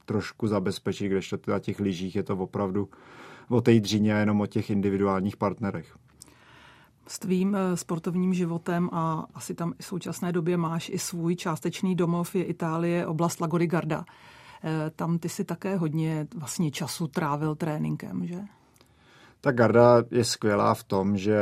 trošku 0.05 0.47
zabezpečit, 0.47 1.07
kdežto 1.07 1.37
na 1.47 1.59
těch 1.59 1.79
lyžích 1.79 2.15
je 2.15 2.23
to 2.23 2.37
opravdu 2.37 2.89
o 3.49 3.61
té 3.61 3.79
dřině 3.79 4.15
a 4.15 4.19
jenom 4.19 4.41
o 4.41 4.45
těch 4.45 4.69
individuálních 4.69 5.37
partnerech 5.37 5.95
s 7.07 7.19
tvým 7.19 7.55
eh, 7.55 7.77
sportovním 7.77 8.33
životem 8.33 8.89
a 8.91 9.25
asi 9.33 9.53
tam 9.55 9.73
v 9.79 9.85
současné 9.85 10.31
době 10.31 10.57
máš 10.57 10.89
i 10.89 10.99
svůj 10.99 11.35
částečný 11.35 11.95
domov, 11.95 12.35
je 12.35 12.43
Itálie, 12.43 13.07
oblast 13.07 13.41
Lagody 13.41 13.67
Garda. 13.67 14.05
Eh, 14.63 14.91
tam 14.95 15.19
ty 15.19 15.29
si 15.29 15.43
také 15.43 15.75
hodně 15.75 16.27
vlastně 16.35 16.71
času 16.71 17.07
trávil 17.07 17.55
tréninkem, 17.55 18.27
že? 18.27 18.39
Ta 19.41 19.51
garda 19.51 20.03
je 20.11 20.23
skvělá 20.23 20.73
v 20.73 20.83
tom, 20.83 21.17
že, 21.17 21.37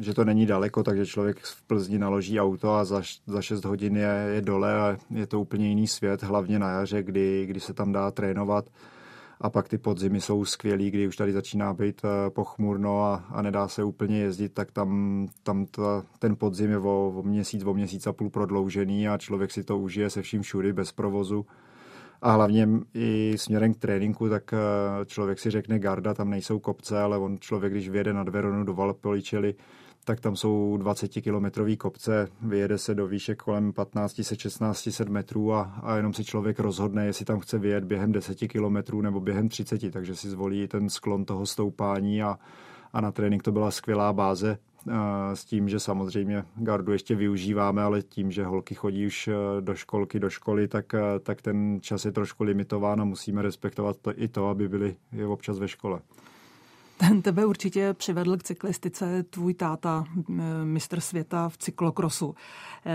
že 0.00 0.14
to 0.14 0.24
není 0.24 0.46
daleko, 0.46 0.82
takže 0.82 1.06
člověk 1.06 1.40
v 1.40 1.62
Plzni 1.62 1.98
naloží 1.98 2.40
auto 2.40 2.74
a 2.74 2.84
za, 2.84 3.02
za 3.26 3.42
6 3.42 3.64
hodin 3.64 3.96
je, 3.96 4.28
je 4.34 4.40
dole 4.40 4.74
a 4.80 4.96
je 5.10 5.26
to 5.26 5.40
úplně 5.40 5.68
jiný 5.68 5.86
svět, 5.86 6.22
hlavně 6.22 6.58
na 6.58 6.70
jaře, 6.70 7.02
kdy, 7.02 7.46
kdy 7.46 7.60
se 7.60 7.74
tam 7.74 7.92
dá 7.92 8.10
trénovat 8.10 8.64
a 9.40 9.50
pak 9.50 9.68
ty 9.68 9.78
podzimy 9.78 10.20
jsou 10.20 10.44
skvělý, 10.44 10.90
kdy 10.90 11.08
už 11.08 11.16
tady 11.16 11.32
začíná 11.32 11.74
být 11.74 12.02
eh, 12.04 12.30
pochmurno 12.30 13.04
a, 13.04 13.24
a 13.30 13.42
nedá 13.42 13.68
se 13.68 13.84
úplně 13.84 14.18
jezdit, 14.18 14.48
tak 14.48 14.72
tam, 14.72 15.26
tam 15.42 15.66
ta, 15.66 16.02
ten 16.18 16.36
podzim 16.36 16.70
je 16.70 16.78
o, 16.78 17.12
o 17.16 17.22
měsíc, 17.22 17.64
o 17.64 17.74
měsíc 17.74 18.06
a 18.06 18.12
půl 18.12 18.30
prodloužený 18.30 19.08
a 19.08 19.18
člověk 19.18 19.50
si 19.50 19.64
to 19.64 19.78
užije 19.78 20.10
se 20.10 20.22
vším 20.22 20.42
všudy 20.42 20.72
bez 20.72 20.92
provozu. 20.92 21.46
A 22.22 22.32
hlavně 22.32 22.68
i 22.94 23.34
směrem 23.36 23.74
k 23.74 23.78
tréninku, 23.78 24.28
tak 24.28 24.52
eh, 24.52 25.04
člověk 25.06 25.38
si 25.38 25.50
řekne 25.50 25.78
garda, 25.78 26.14
tam 26.14 26.30
nejsou 26.30 26.58
kopce, 26.58 27.00
ale 27.00 27.18
on 27.18 27.38
člověk, 27.40 27.72
když 27.72 27.88
vyjede 27.88 28.12
na 28.12 28.22
Veronu 28.22 28.64
do 28.64 28.74
Valpoličely, 28.74 29.54
tak 30.06 30.20
tam 30.20 30.36
jsou 30.36 30.78
20-kilometrový 30.80 31.76
kopce, 31.76 32.28
vyjede 32.42 32.78
se 32.78 32.94
do 32.94 33.06
výšek 33.06 33.42
kolem 33.42 33.72
1500-1600 33.72 35.10
metrů 35.10 35.54
a, 35.54 35.62
a 35.82 35.96
jenom 35.96 36.12
si 36.12 36.24
člověk 36.24 36.60
rozhodne, 36.60 37.06
jestli 37.06 37.24
tam 37.24 37.40
chce 37.40 37.58
vyjet 37.58 37.84
během 37.84 38.12
10 38.12 38.34
kilometrů 38.34 39.00
nebo 39.00 39.20
během 39.20 39.48
30, 39.48 39.92
takže 39.92 40.16
si 40.16 40.28
zvolí 40.28 40.68
ten 40.68 40.88
sklon 40.88 41.24
toho 41.24 41.46
stoupání 41.46 42.22
a, 42.22 42.38
a 42.92 43.00
na 43.00 43.12
trénink 43.12 43.42
to 43.42 43.52
byla 43.52 43.70
skvělá 43.70 44.12
báze 44.12 44.58
s 45.34 45.44
tím, 45.44 45.68
že 45.68 45.80
samozřejmě 45.80 46.44
gardu 46.56 46.92
ještě 46.92 47.14
využíváme, 47.14 47.82
ale 47.82 48.02
tím, 48.02 48.30
že 48.30 48.44
holky 48.44 48.74
chodí 48.74 49.06
už 49.06 49.28
e, 49.28 49.32
do 49.60 49.74
školky, 49.74 50.20
do 50.20 50.30
školy, 50.30 50.68
tak, 50.68 50.94
e, 50.94 51.00
tak 51.22 51.42
ten 51.42 51.78
čas 51.80 52.04
je 52.04 52.12
trošku 52.12 52.44
limitován 52.44 53.00
a 53.00 53.04
musíme 53.04 53.42
respektovat 53.42 53.96
to, 53.96 54.12
i 54.20 54.28
to, 54.28 54.48
aby 54.48 54.68
byli 54.68 54.96
občas 55.26 55.58
ve 55.58 55.68
škole. 55.68 56.00
Ten 56.96 57.22
tebe 57.22 57.46
určitě 57.46 57.94
přivedl 57.94 58.36
k 58.36 58.42
cyklistice 58.42 59.22
tvůj 59.22 59.54
táta, 59.54 60.04
mistr 60.64 61.00
světa 61.00 61.48
v 61.48 61.58
cyklokrosu. 61.58 62.34
E, 62.86 62.92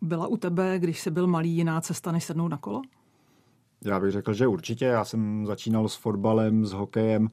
byla 0.00 0.26
u 0.26 0.36
tebe, 0.36 0.78
když 0.78 1.00
jsi 1.00 1.10
byl 1.10 1.26
malý, 1.26 1.50
jiná 1.50 1.80
cesta, 1.80 2.12
než 2.12 2.24
sednout 2.24 2.48
na 2.48 2.56
kolo? 2.56 2.82
Já 3.84 4.00
bych 4.00 4.10
řekl, 4.10 4.32
že 4.32 4.46
určitě. 4.46 4.84
Já 4.84 5.04
jsem 5.04 5.46
začínal 5.46 5.88
s 5.88 5.94
fotbalem, 5.94 6.64
s 6.64 6.72
hokejem 6.72 7.30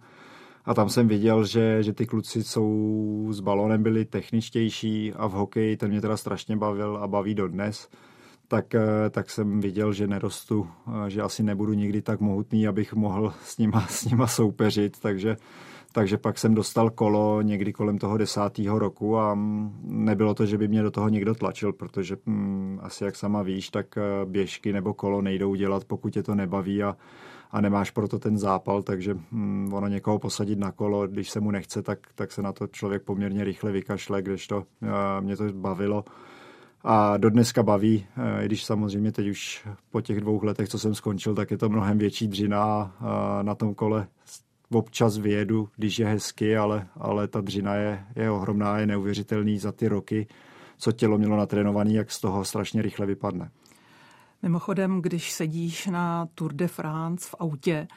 a 0.66 0.74
tam 0.74 0.90
jsem 0.90 1.08
viděl, 1.08 1.46
že, 1.46 1.84
že 1.84 1.94
ty 1.94 2.06
kluci 2.06 2.44
jsou 2.44 3.28
s 3.32 3.40
balónem 3.40 3.84
byli 3.84 4.06
techničtější 4.06 5.14
a 5.14 5.28
v 5.28 5.32
hokeji 5.32 5.78
ten 5.78 5.90
mě 5.90 6.02
teda 6.02 6.18
strašně 6.18 6.58
bavil 6.58 6.98
a 6.98 7.08
baví 7.08 7.36
dodnes. 7.36 7.90
Tak, 8.48 8.76
eh, 8.76 9.10
tak 9.10 9.30
jsem 9.30 9.62
viděl, 9.62 9.94
že 9.94 10.08
nerostu, 10.08 10.68
eh, 10.88 11.10
že 11.10 11.22
asi 11.22 11.44
nebudu 11.44 11.74
nikdy 11.74 12.02
tak 12.02 12.20
mohutný, 12.20 12.68
abych 12.68 12.94
mohl 12.94 13.34
s 13.44 13.58
nima, 13.58 13.88
s 13.90 14.06
nima 14.06 14.28
soupeřit, 14.28 15.00
takže 15.00 15.38
takže 15.96 16.18
pak 16.18 16.38
jsem 16.38 16.56
dostal 16.56 16.90
kolo 16.90 17.42
někdy 17.42 17.74
kolem 17.74 17.98
toho 17.98 18.18
desátého 18.18 18.80
roku 18.80 19.18
a 19.18 19.34
mm, 19.34 19.80
nebylo 19.84 20.34
to, 20.34 20.46
že 20.46 20.58
by 20.58 20.68
mě 20.68 20.84
do 20.84 20.92
toho 20.92 21.10
někdo 21.10 21.36
tlačil, 21.36 21.74
protože 21.74 22.18
hm, 22.26 22.80
asi 22.82 23.04
jak 23.04 23.16
sama 23.16 23.42
víš, 23.42 23.70
tak 23.70 23.98
eh, 23.98 24.02
běžky 24.26 24.74
nebo 24.74 24.94
kolo 24.94 25.22
nejdou 25.22 25.56
dělat, 25.56 25.86
pokud 25.86 26.10
tě 26.10 26.24
to 26.24 26.36
nebaví 26.36 26.84
a, 26.84 26.98
a 27.52 27.62
nemáš 27.62 27.92
proto 27.92 28.20
ten 28.20 28.38
zápal, 28.38 28.84
takže 28.84 29.18
hm, 29.32 29.74
ono 29.74 29.88
někoho 29.88 30.20
posadit 30.20 30.60
na 30.60 30.72
kolo, 30.72 31.08
když 31.08 31.30
se 31.30 31.40
mu 31.40 31.52
nechce, 31.52 31.82
tak, 31.82 32.00
tak 32.16 32.32
se 32.32 32.42
na 32.42 32.54
to 32.54 32.68
člověk 32.68 33.04
poměrně 33.04 33.44
rychle 33.44 33.72
vykašle, 33.72 34.22
kdežto 34.22 34.64
mě 35.20 35.38
to 35.38 35.44
bavilo 35.54 36.06
a 36.84 37.18
do 37.18 37.30
dneska 37.30 37.64
baví, 37.64 38.06
eh, 38.18 38.44
i 38.44 38.46
když 38.46 38.66
samozřejmě 38.66 39.12
teď 39.12 39.28
už 39.28 39.68
po 39.92 40.02
těch 40.02 40.22
dvou 40.22 40.44
letech, 40.44 40.70
co 40.70 40.80
jsem 40.80 40.96
skončil, 40.96 41.36
tak 41.36 41.52
je 41.52 41.58
to 41.58 41.70
mnohem 41.70 41.98
větší 41.98 42.28
dřina 42.28 42.96
na 43.42 43.56
tom 43.56 43.76
kole 43.76 44.08
občas 44.76 45.18
vyjedu, 45.18 45.70
když 45.76 46.00
je 46.00 46.06
hezky, 46.06 46.58
ale, 46.58 46.88
ale 46.96 47.28
ta 47.28 47.42
dřina 47.42 47.76
je, 47.76 48.06
je 48.16 48.32
ohromná, 48.32 48.80
je 48.80 48.88
neuvěřitelný 48.88 49.60
za 49.60 49.72
ty 49.72 49.88
roky, 49.88 50.28
co 50.78 50.92
tělo 50.92 51.18
mělo 51.18 51.38
natrénovaný, 51.38 51.94
jak 51.94 52.12
z 52.12 52.22
toho 52.22 52.46
strašně 52.46 52.82
rychle 52.82 53.06
vypadne. 53.06 53.52
Mimochodem, 54.42 55.02
když 55.02 55.32
sedíš 55.32 55.88
na 55.88 56.28
Tour 56.36 56.54
de 56.54 56.68
France 56.68 57.30
v 57.30 57.36
autě, 57.40 57.88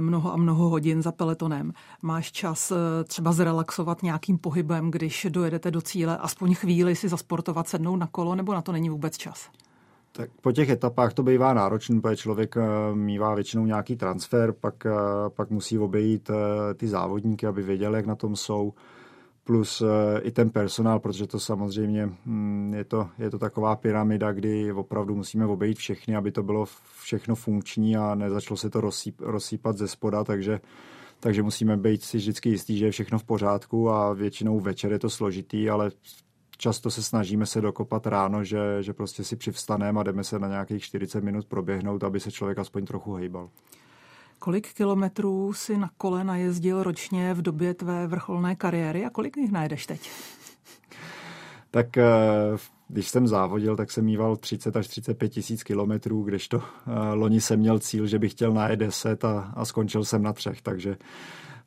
mnoho 0.00 0.32
a 0.32 0.36
mnoho 0.36 0.68
hodin 0.68 1.02
za 1.02 1.12
peletonem. 1.12 1.72
Máš 2.02 2.32
čas 2.32 2.70
eh, 2.70 3.04
třeba 3.04 3.32
zrelaxovat 3.32 4.02
nějakým 4.02 4.38
pohybem, 4.38 4.90
když 4.90 5.26
dojedete 5.30 5.70
do 5.70 5.80
cíle, 5.80 6.16
aspoň 6.16 6.54
chvíli 6.54 6.96
si 6.96 7.08
zasportovat, 7.08 7.68
sednout 7.68 7.96
na 7.96 8.06
kolo, 8.06 8.34
nebo 8.34 8.54
na 8.54 8.62
to 8.62 8.72
není 8.72 8.90
vůbec 8.90 9.16
čas? 9.16 9.50
Tak 10.12 10.30
po 10.40 10.52
těch 10.52 10.68
etapách 10.68 11.14
to 11.14 11.22
bývá 11.22 11.54
náročný, 11.54 12.00
protože 12.00 12.16
člověk 12.16 12.56
eh, 12.56 12.94
mývá 12.94 13.34
většinou 13.34 13.66
nějaký 13.66 13.96
transfer, 13.96 14.52
pak, 14.52 14.86
eh, 14.86 14.90
pak 15.28 15.50
musí 15.50 15.78
obejít 15.78 16.30
ty 16.76 16.88
závodníky, 16.88 17.46
aby 17.46 17.62
věděli, 17.62 17.96
jak 17.96 18.06
na 18.06 18.14
tom 18.14 18.36
jsou, 18.36 18.72
plus 19.50 19.82
i 20.22 20.30
ten 20.30 20.50
personál, 20.50 21.00
protože 21.00 21.26
to 21.26 21.40
samozřejmě 21.40 22.10
hm, 22.26 22.74
je 22.74 22.84
to, 22.84 23.08
je 23.18 23.30
to 23.30 23.38
taková 23.38 23.76
pyramida, 23.76 24.32
kdy 24.32 24.72
opravdu 24.72 25.14
musíme 25.14 25.46
obejít 25.46 25.78
všechny, 25.78 26.16
aby 26.16 26.32
to 26.32 26.42
bylo 26.42 26.66
všechno 27.00 27.34
funkční 27.34 27.96
a 27.96 28.14
nezačalo 28.14 28.56
se 28.56 28.70
to 28.70 28.80
rozsýp, 28.80 29.20
rozsýpat 29.20 29.76
ze 29.76 29.88
spoda, 29.88 30.24
takže 30.24 30.60
takže 31.20 31.42
musíme 31.42 31.76
být 31.76 32.02
si 32.02 32.16
vždycky 32.16 32.48
jistí, 32.48 32.78
že 32.78 32.84
je 32.84 32.90
všechno 32.90 33.18
v 33.18 33.24
pořádku 33.24 33.90
a 33.90 34.12
většinou 34.12 34.60
večer 34.60 34.92
je 34.92 34.98
to 34.98 35.10
složitý, 35.10 35.70
ale 35.70 35.90
často 36.56 36.90
se 36.90 37.02
snažíme 37.02 37.46
se 37.46 37.60
dokopat 37.60 38.06
ráno, 38.06 38.44
že, 38.44 38.82
že 38.82 38.92
prostě 38.92 39.24
si 39.24 39.36
přivstaneme 39.36 40.00
a 40.00 40.02
jdeme 40.02 40.24
se 40.24 40.38
na 40.38 40.48
nějakých 40.48 40.82
40 40.82 41.24
minut 41.24 41.46
proběhnout, 41.46 42.04
aby 42.04 42.20
se 42.20 42.30
člověk 42.30 42.58
aspoň 42.58 42.86
trochu 42.86 43.12
hejbal. 43.12 43.50
Kolik 44.42 44.74
kilometrů 44.74 45.52
si 45.52 45.78
na 45.78 45.90
kole 45.96 46.24
najezdil 46.24 46.82
ročně 46.82 47.34
v 47.34 47.42
době 47.42 47.74
tvé 47.74 48.06
vrcholné 48.06 48.56
kariéry 48.56 49.04
a 49.04 49.10
kolik 49.10 49.36
jich 49.36 49.52
najdeš 49.52 49.86
teď? 49.86 50.10
tak 51.70 51.96
eh, 51.98 52.04
když 52.88 53.08
jsem 53.08 53.26
závodil, 53.26 53.76
tak 53.76 53.90
jsem 53.90 54.04
mýval 54.04 54.36
30 54.36 54.76
až 54.76 54.88
35 54.88 55.28
tisíc 55.28 55.62
kilometrů, 55.62 56.22
kdežto 56.22 56.62
eh, 56.62 57.14
loni 57.14 57.40
jsem 57.40 57.60
měl 57.60 57.78
cíl, 57.78 58.06
že 58.06 58.18
bych 58.18 58.32
chtěl 58.32 58.52
na 58.52 58.68
E10 58.68 59.28
a, 59.28 59.52
a 59.56 59.64
skončil 59.64 60.04
jsem 60.04 60.22
na 60.22 60.32
třech, 60.32 60.62
takže 60.62 60.96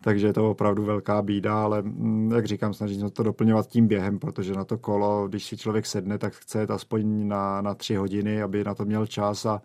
takže 0.01 0.27
je 0.27 0.33
to 0.33 0.51
opravdu 0.51 0.85
velká 0.85 1.21
bída, 1.21 1.63
ale 1.63 1.81
mm, 1.81 2.31
jak 2.31 2.45
říkám, 2.45 2.73
snažím 2.73 3.01
se 3.01 3.09
to 3.09 3.23
doplňovat 3.23 3.67
tím 3.67 3.87
během, 3.87 4.19
protože 4.19 4.53
na 4.53 4.65
to 4.65 4.77
kolo, 4.77 5.27
když 5.27 5.45
si 5.45 5.57
člověk 5.57 5.85
sedne, 5.85 6.17
tak 6.17 6.33
chce 6.33 6.61
jít 6.61 6.71
aspoň 6.71 7.27
na, 7.27 7.61
na 7.61 7.73
tři 7.75 7.95
hodiny, 7.95 8.41
aby 8.41 8.63
na 8.63 8.75
to 8.75 8.85
měl 8.85 9.05
čas 9.05 9.45
a 9.45 9.61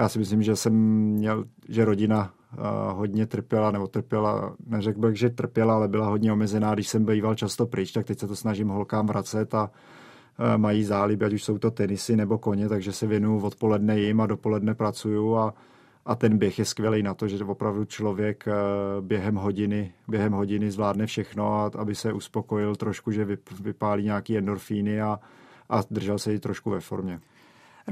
já 0.00 0.08
si 0.08 0.18
myslím, 0.18 0.42
že 0.42 0.56
jsem 0.56 0.74
měl, 0.74 1.44
že 1.68 1.84
rodina 1.84 2.32
hodně 2.92 3.26
trpěla, 3.26 3.70
nebo 3.70 3.86
trpěla, 3.86 4.56
neřekl 4.66 5.00
bych, 5.00 5.16
že 5.16 5.30
trpěla, 5.30 5.74
ale 5.74 5.88
byla 5.88 6.06
hodně 6.06 6.32
omezená, 6.32 6.74
když 6.74 6.88
jsem 6.88 7.04
býval 7.04 7.34
často 7.34 7.66
pryč, 7.66 7.92
tak 7.92 8.06
teď 8.06 8.18
se 8.18 8.26
to 8.26 8.36
snažím 8.36 8.68
holkám 8.68 9.06
vracet 9.06 9.54
a 9.54 9.70
mají 10.56 10.84
záliby, 10.84 11.24
ať 11.24 11.32
už 11.32 11.44
jsou 11.44 11.58
to 11.58 11.70
tenisy 11.70 12.16
nebo 12.16 12.38
koně, 12.38 12.68
takže 12.68 12.92
se 12.92 13.06
věnuju 13.06 13.40
odpoledne 13.40 14.00
jim 14.00 14.20
a 14.20 14.26
dopoledne 14.26 14.74
pracuju 14.74 15.36
a, 15.36 15.54
a 16.06 16.14
ten 16.14 16.38
běh 16.38 16.58
je 16.58 16.64
skvělý 16.64 17.02
na 17.02 17.14
to, 17.14 17.28
že 17.28 17.44
opravdu 17.44 17.84
člověk 17.84 18.44
během 19.00 19.34
hodiny, 19.34 19.92
během 20.08 20.32
hodiny 20.32 20.70
zvládne 20.70 21.06
všechno 21.06 21.54
a 21.54 21.70
aby 21.78 21.94
se 21.94 22.12
uspokojil 22.12 22.76
trošku, 22.76 23.10
že 23.10 23.26
vypálí 23.60 24.04
nějaký 24.04 24.38
endorfíny 24.38 25.02
a, 25.02 25.20
a 25.68 25.82
držel 25.90 26.18
se 26.18 26.34
i 26.34 26.38
trošku 26.38 26.70
ve 26.70 26.80
formě. 26.80 27.20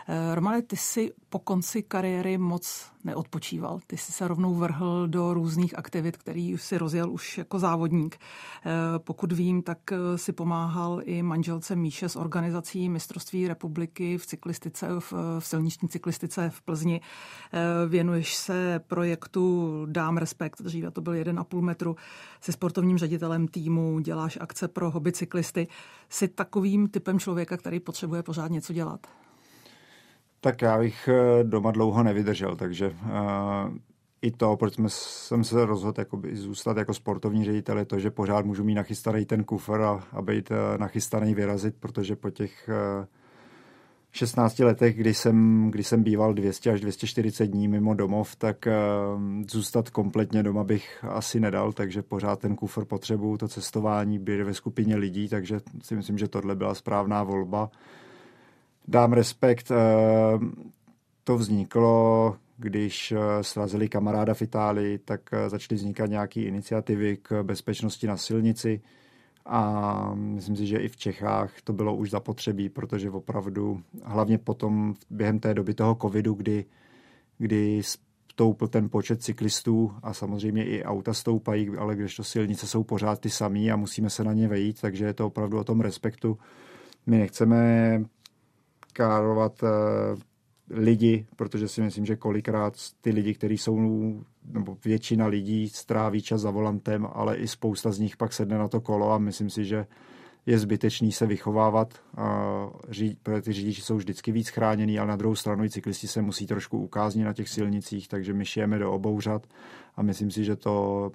Eh, 0.06 0.34
Romane, 0.34 0.62
ty 0.62 0.76
jsi 0.76 1.12
po 1.28 1.38
konci 1.38 1.82
kariéry 1.82 2.38
moc 2.38 2.86
neodpočíval. 3.04 3.80
Ty 3.86 3.96
jsi 3.96 4.12
se 4.12 4.28
rovnou 4.28 4.54
vrhl 4.54 5.08
do 5.08 5.34
různých 5.34 5.78
aktivit, 5.78 6.16
který 6.16 6.58
si 6.58 6.78
rozjel 6.78 7.10
už 7.10 7.38
jako 7.38 7.58
závodník. 7.58 8.16
Eh, 8.16 8.70
pokud 8.98 9.32
vím, 9.32 9.62
tak 9.62 9.78
eh, 9.92 10.18
si 10.18 10.32
pomáhal 10.32 11.00
i 11.04 11.22
manželce 11.22 11.76
Míše 11.76 12.08
s 12.08 12.16
organizací 12.16 12.88
mistrovství 12.88 13.48
republiky 13.48 14.18
v 14.18 14.26
cyklistice, 14.26 14.88
v, 14.98 15.12
v 15.38 15.46
silniční 15.46 15.88
cyklistice 15.88 16.50
v 16.50 16.62
Plzni. 16.62 17.00
Věnuješ 17.88 18.36
se 18.36 18.80
projektu 18.86 19.68
Dám 19.86 20.16
respekt, 20.16 20.62
dříve 20.62 20.90
to 20.90 21.00
byl 21.00 21.12
1,5 21.12 21.60
metru, 21.60 21.96
se 22.40 22.52
sportovním 22.52 22.98
ředitelem 22.98 23.48
týmu, 23.48 24.00
děláš 24.00 24.38
akce 24.40 24.68
pro 24.68 24.90
hobby 24.90 25.12
cyklisty. 25.12 25.68
Jsi 26.08 26.28
takovým 26.28 26.88
typem 26.88 27.18
člověka, 27.18 27.56
který 27.56 27.80
potřebuje 27.80 28.22
pořád 28.22 28.50
něco 28.50 28.72
dělat? 28.72 29.06
Tak 30.40 30.62
já 30.62 30.78
bych 30.78 31.08
eh, 31.08 31.44
doma 31.44 31.70
dlouho 31.70 32.02
nevydržel, 32.02 32.56
takže 32.56 32.88
uh, 32.88 33.76
i 34.22 34.30
to, 34.30 34.56
proč 34.56 34.74
jsme, 34.74 34.88
jsem 34.90 35.44
se 35.44 35.66
rozhodl 35.66 36.00
jakoby, 36.00 36.36
zůstat 36.36 36.76
jako 36.76 36.94
sportovní 36.94 37.44
ředitel, 37.44 37.78
je 37.78 37.84
to, 37.84 37.98
že 37.98 38.10
pořád 38.10 38.44
můžu 38.44 38.64
mít 38.64 38.74
nachystaný 38.74 39.24
ten 39.24 39.44
kufr 39.44 39.80
a, 39.80 40.04
a 40.12 40.22
být 40.22 40.50
uh, 40.50 40.56
nachystaný 40.78 41.34
vyrazit, 41.34 41.74
protože 41.80 42.16
po 42.16 42.30
těch 42.30 42.70
uh, 43.00 43.06
16 44.12 44.58
letech, 44.58 44.96
kdy 44.96 45.14
jsem, 45.14 45.68
kdy 45.70 45.84
jsem 45.84 46.02
býval 46.02 46.34
200 46.34 46.70
až 46.70 46.80
240 46.80 47.46
dní 47.46 47.68
mimo 47.68 47.94
domov, 47.94 48.36
tak 48.36 48.68
zůstat 49.50 49.90
kompletně 49.90 50.42
doma 50.42 50.64
bych 50.64 51.04
asi 51.08 51.40
nedal, 51.40 51.72
takže 51.72 52.02
pořád 52.02 52.38
ten 52.38 52.56
kufr 52.56 52.84
potřebuju, 52.84 53.36
to 53.36 53.48
cestování, 53.48 54.18
být 54.18 54.42
ve 54.42 54.54
skupině 54.54 54.96
lidí, 54.96 55.28
takže 55.28 55.60
si 55.82 55.96
myslím, 55.96 56.18
že 56.18 56.28
tohle 56.28 56.56
byla 56.56 56.74
správná 56.74 57.22
volba 57.22 57.70
dám 58.88 59.12
respekt. 59.12 59.70
Eh, 59.70 59.76
to 61.24 61.36
vzniklo, 61.36 62.36
když 62.56 63.12
eh, 63.12 63.44
srazili 63.44 63.88
kamaráda 63.88 64.34
v 64.34 64.42
Itálii, 64.42 64.98
tak 64.98 65.20
eh, 65.32 65.48
začaly 65.48 65.76
vznikat 65.76 66.06
nějaké 66.06 66.40
iniciativy 66.40 67.16
k 67.16 67.42
bezpečnosti 67.42 68.06
na 68.06 68.16
silnici 68.16 68.80
a 69.46 70.14
myslím 70.14 70.56
si, 70.56 70.66
že 70.66 70.78
i 70.78 70.88
v 70.88 70.96
Čechách 70.96 71.52
to 71.64 71.72
bylo 71.72 71.96
už 71.96 72.10
zapotřebí, 72.10 72.68
protože 72.68 73.10
opravdu, 73.10 73.82
hlavně 74.02 74.38
potom 74.38 74.94
během 75.10 75.38
té 75.40 75.54
doby 75.54 75.74
toho 75.74 75.94
covidu, 75.94 76.34
kdy, 76.34 76.64
kdy 77.38 77.82
stoupl 78.32 78.66
ten 78.66 78.88
počet 78.88 79.22
cyklistů 79.22 79.92
a 80.02 80.14
samozřejmě 80.14 80.64
i 80.64 80.84
auta 80.84 81.14
stoupají, 81.14 81.70
ale 81.78 81.96
když 81.96 82.16
to 82.16 82.24
silnice 82.24 82.66
jsou 82.66 82.84
pořád 82.84 83.20
ty 83.20 83.30
samý 83.30 83.70
a 83.70 83.76
musíme 83.76 84.10
se 84.10 84.24
na 84.24 84.32
ně 84.32 84.48
vejít, 84.48 84.80
takže 84.80 85.04
je 85.04 85.14
to 85.14 85.26
opravdu 85.26 85.58
o 85.58 85.64
tom 85.64 85.80
respektu. 85.80 86.38
My 87.06 87.18
nechceme 87.18 88.00
károvat 88.98 89.62
eh, 89.62 89.68
lidi, 90.70 91.26
protože 91.36 91.68
si 91.68 91.82
myslím, 91.82 92.06
že 92.06 92.16
kolikrát 92.16 92.74
ty 93.00 93.10
lidi, 93.10 93.34
kteří 93.34 93.58
jsou, 93.58 93.78
nebo 94.44 94.76
většina 94.84 95.26
lidí 95.26 95.68
stráví 95.68 96.22
čas 96.22 96.40
za 96.40 96.50
volantem, 96.50 97.08
ale 97.12 97.36
i 97.36 97.48
spousta 97.48 97.92
z 97.92 97.98
nich 97.98 98.16
pak 98.16 98.32
sedne 98.32 98.58
na 98.58 98.68
to 98.68 98.80
kolo 98.80 99.12
a 99.12 99.18
myslím 99.18 99.50
si, 99.50 99.64
že 99.64 99.86
je 100.46 100.58
zbytečný 100.58 101.12
se 101.12 101.26
vychovávat, 101.26 101.94
protože 103.22 103.42
ty 103.42 103.52
řidiči 103.52 103.82
jsou 103.82 103.96
vždycky 103.96 104.32
víc 104.32 104.48
chráněný, 104.48 104.98
ale 104.98 105.08
na 105.08 105.16
druhou 105.16 105.34
stranu 105.34 105.64
i 105.64 105.70
cyklisti 105.70 106.08
se 106.08 106.22
musí 106.22 106.46
trošku 106.46 106.78
ukázat 106.78 107.20
na 107.20 107.32
těch 107.32 107.48
silnicích, 107.48 108.08
takže 108.08 108.32
my 108.32 108.44
šijeme 108.44 108.78
do 108.78 108.92
obou 108.92 109.20
řad 109.20 109.46
a 109.96 110.02
myslím 110.02 110.30
si, 110.30 110.44
že 110.44 110.56
to, 110.56 111.10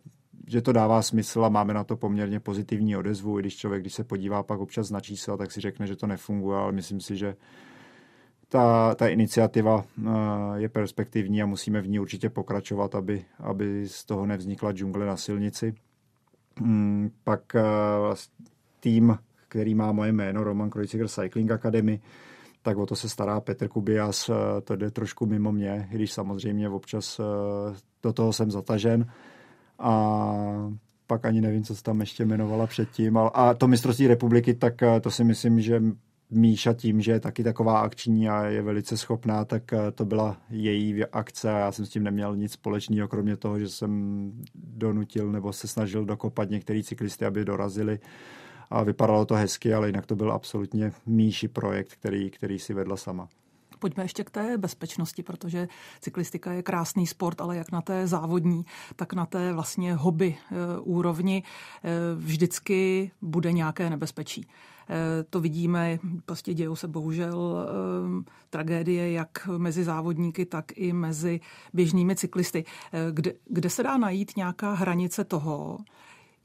že 0.47 0.61
to 0.61 0.71
dává 0.71 1.01
smysl 1.01 1.45
a 1.45 1.49
máme 1.49 1.73
na 1.73 1.83
to 1.83 1.97
poměrně 1.97 2.39
pozitivní 2.39 2.97
odezvu, 2.97 3.39
i 3.39 3.41
když 3.41 3.57
člověk, 3.57 3.81
když 3.81 3.93
se 3.93 4.03
podívá 4.03 4.43
pak 4.43 4.59
občas 4.59 4.89
na 4.89 4.99
čísla, 4.99 5.37
tak 5.37 5.51
si 5.51 5.61
řekne, 5.61 5.87
že 5.87 5.95
to 5.95 6.07
nefunguje, 6.07 6.57
ale 6.57 6.71
myslím 6.71 7.01
si, 7.01 7.17
že 7.17 7.35
ta, 8.53 8.95
ta 8.95 9.07
iniciativa 9.07 9.83
eh, 9.83 10.09
je 10.55 10.69
perspektivní 10.69 11.41
a 11.41 11.45
musíme 11.45 11.81
v 11.81 11.87
ní 11.87 11.99
určitě 11.99 12.29
pokračovat, 12.29 12.95
aby, 12.95 13.25
aby 13.39 13.87
z 13.87 14.05
toho 14.05 14.25
nevznikla 14.25 14.71
džungle 14.71 15.05
na 15.05 15.17
silnici. 15.17 15.73
Mm, 16.59 17.11
pak 17.23 17.55
eh, 17.55 17.61
tým, 18.79 19.17
který 19.47 19.75
má 19.75 19.91
moje 19.91 20.11
jméno, 20.11 20.43
Roman 20.43 20.69
Kreuziger 20.69 21.07
Cycling 21.07 21.51
Academy, 21.51 21.99
tak 22.61 22.77
o 22.77 22.85
to 22.85 22.95
se 22.95 23.09
stará 23.09 23.39
Petr 23.41 23.67
Kubias, 23.67 24.29
eh, 24.29 24.61
to 24.61 24.75
jde 24.75 24.91
trošku 24.91 25.25
mimo 25.25 25.51
mě, 25.51 25.87
když 25.91 26.11
samozřejmě 26.11 26.69
občas 26.69 27.21
do 28.03 28.13
toho 28.13 28.33
jsem 28.33 28.51
zatažen. 28.51 29.05
A 29.79 30.71
pak 31.07 31.25
ani 31.25 31.41
nevím, 31.41 31.63
co 31.63 31.75
se 31.75 31.83
tam 31.83 31.99
ještě 31.99 32.23
jmenovala 32.23 32.67
předtím. 32.67 33.17
A 33.33 33.53
to 33.53 33.67
mistrovství 33.67 34.07
republiky, 34.07 34.53
tak 34.53 34.73
to 35.01 35.11
si 35.11 35.23
myslím, 35.23 35.61
že 35.61 35.81
Míša 36.33 36.73
tím, 36.73 37.01
že 37.01 37.11
je 37.11 37.19
taky 37.19 37.43
taková 37.43 37.79
akční 37.79 38.29
a 38.29 38.45
je 38.45 38.61
velice 38.61 38.97
schopná, 38.97 39.45
tak 39.45 39.73
eh, 39.73 39.91
to 39.91 40.05
byla 40.05 40.37
její 40.49 41.05
akce 41.05 41.51
a 41.51 41.57
já 41.57 41.71
jsem 41.71 41.85
s 41.85 41.89
tím 41.89 42.03
neměl 42.03 42.35
nic 42.35 42.51
společného, 42.51 43.07
kromě 43.07 43.37
toho, 43.37 43.59
že 43.59 43.69
jsem 43.69 44.31
donutil 44.55 45.31
nebo 45.31 45.53
se 45.53 45.67
snažil 45.67 46.05
dokopat 46.05 46.49
některý 46.49 46.83
cyklisty, 46.83 47.25
aby 47.25 47.45
dorazili 47.45 47.99
a 48.69 48.83
vypadalo 48.83 49.25
to 49.25 49.35
hezky, 49.35 49.73
ale 49.73 49.87
jinak 49.87 50.05
to 50.05 50.15
byl 50.15 50.31
absolutně 50.31 50.91
Míši 51.05 51.47
projekt, 51.47 51.93
který, 51.93 52.29
který 52.29 52.59
si 52.59 52.73
vedla 52.73 52.97
sama. 52.97 53.27
Pojďme 53.83 54.03
ještě 54.03 54.23
k 54.23 54.29
té 54.29 54.57
bezpečnosti, 54.57 55.23
protože 55.23 55.67
cyklistika 56.01 56.51
je 56.51 56.63
krásný 56.63 57.07
sport, 57.07 57.41
ale 57.41 57.57
jak 57.57 57.71
na 57.71 57.81
té 57.81 58.07
závodní, 58.07 58.65
tak 58.95 59.13
na 59.13 59.25
té 59.25 59.53
vlastně 59.53 59.93
hobby 59.93 60.37
e, 60.37 60.79
úrovni 60.79 61.43
e, 61.43 61.89
vždycky 62.15 63.11
bude 63.21 63.51
nějaké 63.51 63.89
nebezpečí. 63.89 64.47
E, 64.89 65.23
to 65.23 65.39
vidíme, 65.39 65.99
prostě 66.25 66.53
dějou 66.53 66.75
se 66.75 66.87
bohužel 66.87 67.67
tragédie 68.49 69.11
jak 69.11 69.47
mezi 69.57 69.83
závodníky, 69.83 70.45
tak 70.45 70.65
i 70.75 70.93
mezi 70.93 71.39
běžnými 71.73 72.15
cyklisty. 72.15 72.65
Kde, 73.11 73.33
kde 73.45 73.69
se 73.69 73.83
dá 73.83 73.97
najít 73.97 74.37
nějaká 74.37 74.73
hranice 74.73 75.23
toho, 75.23 75.77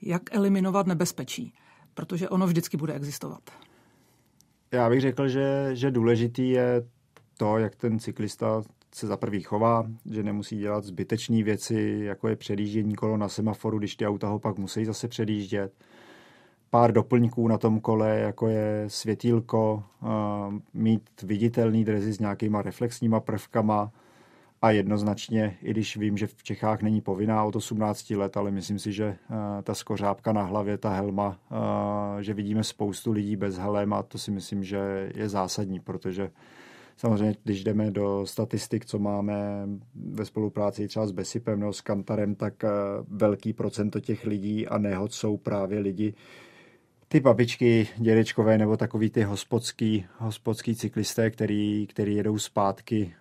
jak 0.02 0.22
eliminovat 0.34 0.86
nebezpečí? 0.86 1.54
Protože 1.94 2.28
ono 2.28 2.46
vždycky 2.46 2.76
bude 2.76 2.92
existovat. 2.92 3.42
Já 4.72 4.90
bych 4.90 5.00
řekl, 5.00 5.28
že, 5.28 5.70
že 5.72 5.90
důležitý 5.90 6.50
je 6.50 6.97
to, 7.38 7.58
jak 7.58 7.76
ten 7.76 7.98
cyklista 7.98 8.62
se 8.94 9.06
za 9.06 9.16
prvý 9.16 9.42
chová, 9.42 9.86
že 10.10 10.22
nemusí 10.22 10.58
dělat 10.58 10.84
zbytečné 10.84 11.42
věci, 11.42 12.00
jako 12.02 12.28
je 12.28 12.36
předjíždění 12.36 12.94
kolo 12.94 13.16
na 13.16 13.28
semaforu, 13.28 13.78
když 13.78 13.96
ty 13.96 14.06
auta 14.06 14.28
ho 14.28 14.38
pak 14.38 14.58
musí 14.58 14.84
zase 14.84 15.08
předjíždět. 15.08 15.72
Pár 16.70 16.92
doplňků 16.92 17.48
na 17.48 17.58
tom 17.58 17.80
kole, 17.80 18.18
jako 18.18 18.48
je 18.48 18.84
světílko, 18.86 19.82
mít 20.74 21.22
viditelný 21.22 21.84
drezy 21.84 22.12
s 22.12 22.18
nějakýma 22.18 22.62
reflexníma 22.62 23.20
prvkama 23.20 23.92
a 24.62 24.70
jednoznačně, 24.70 25.56
i 25.62 25.70
když 25.70 25.96
vím, 25.96 26.16
že 26.16 26.26
v 26.26 26.42
Čechách 26.42 26.82
není 26.82 27.00
povinná 27.00 27.44
od 27.44 27.56
18 27.56 28.10
let, 28.10 28.36
ale 28.36 28.50
myslím 28.50 28.78
si, 28.78 28.92
že 28.92 29.16
ta 29.62 29.74
skořápka 29.74 30.32
na 30.32 30.42
hlavě, 30.42 30.78
ta 30.78 30.90
helma, 30.90 31.38
že 32.20 32.34
vidíme 32.34 32.64
spoustu 32.64 33.12
lidí 33.12 33.36
bez 33.36 33.58
helem 33.58 33.92
a 33.92 34.02
to 34.02 34.18
si 34.18 34.30
myslím, 34.30 34.64
že 34.64 35.10
je 35.14 35.28
zásadní, 35.28 35.80
protože 35.80 36.30
Samozřejmě, 36.98 37.34
když 37.44 37.64
jdeme 37.64 37.90
do 37.90 38.26
statistik, 38.26 38.84
co 38.84 38.98
máme 38.98 39.68
ve 39.94 40.24
spolupráci 40.24 40.88
třeba 40.88 41.06
s 41.06 41.12
Besipem 41.12 41.60
nebo 41.60 41.72
s 41.72 41.80
Kantarem, 41.80 42.34
tak 42.34 42.64
eh, 42.64 42.68
velký 43.08 43.52
procento 43.52 44.00
těch 44.00 44.24
lidí 44.26 44.66
a 44.66 44.78
nehod 44.78 45.12
jsou 45.12 45.36
právě 45.36 45.78
lidi, 45.78 46.14
ty 47.08 47.20
babičky, 47.20 47.88
dědečkové 47.96 48.58
nebo 48.58 48.76
takový 48.76 49.10
ty 49.10 49.22
hospodský, 49.22 50.06
hospodský 50.18 50.76
cyklisté, 50.76 51.30
který, 51.30 51.86
který 51.86 52.14
jedou 52.14 52.38
zpátky 52.38 53.14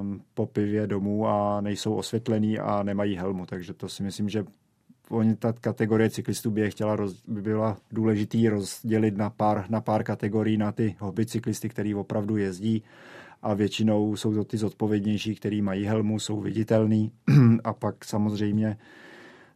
um, 0.00 0.22
po 0.34 0.46
pivě 0.46 0.86
domů 0.86 1.28
a 1.28 1.60
nejsou 1.60 1.94
osvětlený 1.94 2.58
a 2.58 2.82
nemají 2.82 3.16
helmu. 3.16 3.46
Takže 3.46 3.74
to 3.74 3.88
si 3.88 4.02
myslím, 4.02 4.28
že 4.28 4.44
oni 5.10 5.36
ta 5.36 5.52
kategorie 5.52 6.10
cyklistů 6.10 6.50
by 6.50 6.60
je 6.60 6.70
chtěla, 6.70 6.96
roz, 6.96 7.22
by 7.28 7.42
byla 7.42 7.76
důležitý 7.92 8.48
rozdělit 8.48 9.16
na 9.16 9.30
pár, 9.30 9.64
na 9.68 9.80
pár 9.80 10.04
kategorií 10.04 10.56
na 10.56 10.72
ty 10.72 10.96
hobby 10.98 11.26
cyklisty, 11.26 11.68
který 11.68 11.94
opravdu 11.94 12.36
jezdí 12.36 12.82
a 13.42 13.54
většinou 13.54 14.16
jsou 14.16 14.34
to 14.34 14.44
ty 14.44 14.56
zodpovědnější, 14.56 15.34
který 15.34 15.62
mají 15.62 15.84
helmu, 15.84 16.18
jsou 16.18 16.40
viditelný 16.40 17.12
a 17.64 17.72
pak 17.72 18.04
samozřejmě 18.04 18.76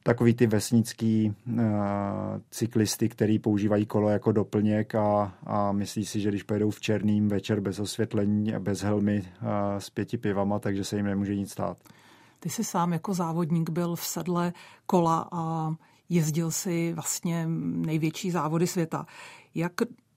takový 0.03 0.35
ty 0.35 0.47
vesnický 0.47 1.35
uh, 1.47 1.63
cyklisty, 2.51 3.09
který 3.09 3.39
používají 3.39 3.87
kolo 3.87 4.09
jako 4.09 4.33
doplněk 4.33 4.95
a, 4.95 5.35
a 5.47 5.73
myslí 5.73 6.05
si, 6.05 6.21
že 6.21 6.29
když 6.29 6.43
pojedou 6.43 6.71
v 6.71 6.81
černým 6.81 7.29
večer 7.29 7.61
bez 7.61 7.81
osvětlení 7.81 8.55
a 8.55 8.59
bez 8.59 8.83
helmy 8.83 9.19
uh, 9.19 9.49
s 9.79 9.91
pěti 9.91 10.19
pivama, 10.19 10.59
takže 10.59 10.85
se 10.85 10.97
jim 10.97 11.07
nemůže 11.07 11.37
nic 11.37 11.53
stát. 11.53 11.79
Ty 12.43 12.51
jsi 12.51 12.65
sám 12.65 12.93
jako 12.93 13.15
závodník 13.15 13.71
byl 13.71 13.97
v 13.97 14.05
sedle 14.05 14.53
kola 14.87 15.29
a 15.33 15.75
jezdil 16.09 16.51
si 16.51 16.93
vlastně 16.93 17.45
největší 17.87 18.31
závody 18.31 18.67
světa. 18.67 19.07
Jak 19.55 19.73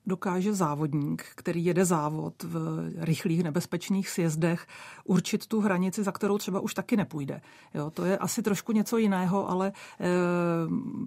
dokáže 0.05 0.53
závodník, 0.53 1.25
který 1.35 1.65
jede 1.65 1.85
závod 1.85 2.43
v 2.43 2.87
rychlých 2.97 3.43
nebezpečných 3.43 4.09
sjezdech, 4.09 4.67
určit 5.03 5.47
tu 5.47 5.61
hranici, 5.61 6.03
za 6.03 6.11
kterou 6.11 6.37
třeba 6.37 6.59
už 6.59 6.73
taky 6.73 6.97
nepůjde. 6.97 7.41
Jo, 7.73 7.89
to 7.89 8.05
je 8.05 8.17
asi 8.17 8.41
trošku 8.41 8.71
něco 8.71 8.97
jiného, 8.97 9.49
ale 9.49 9.67
e, 9.67 9.73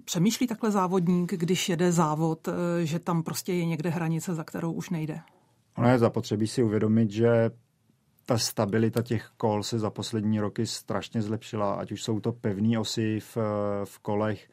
přemýšlí 0.05 0.47
takhle 0.47 0.71
závodník, 0.71 1.33
když 1.33 1.69
jede 1.69 1.91
závod, 1.91 2.47
e, 2.47 2.85
že 2.85 2.99
tam 2.99 3.23
prostě 3.23 3.53
je 3.53 3.65
někde 3.65 3.89
hranice, 3.89 4.35
za 4.35 4.43
kterou 4.43 4.71
už 4.71 4.89
nejde. 4.89 5.21
Ono 5.77 5.89
je 5.89 5.99
zapotřebí 5.99 6.47
si 6.47 6.63
uvědomit, 6.63 7.11
že 7.11 7.51
ta 8.29 8.37
stabilita 8.37 9.01
těch 9.01 9.31
kol 9.37 9.63
se 9.63 9.79
za 9.79 9.89
poslední 9.89 10.39
roky 10.39 10.65
strašně 10.65 11.21
zlepšila, 11.21 11.73
ať 11.73 11.91
už 11.91 12.03
jsou 12.03 12.19
to 12.19 12.31
pevné 12.31 12.79
osy 12.79 13.19
v, 13.19 13.37
v 13.85 13.99
kolech, 13.99 14.49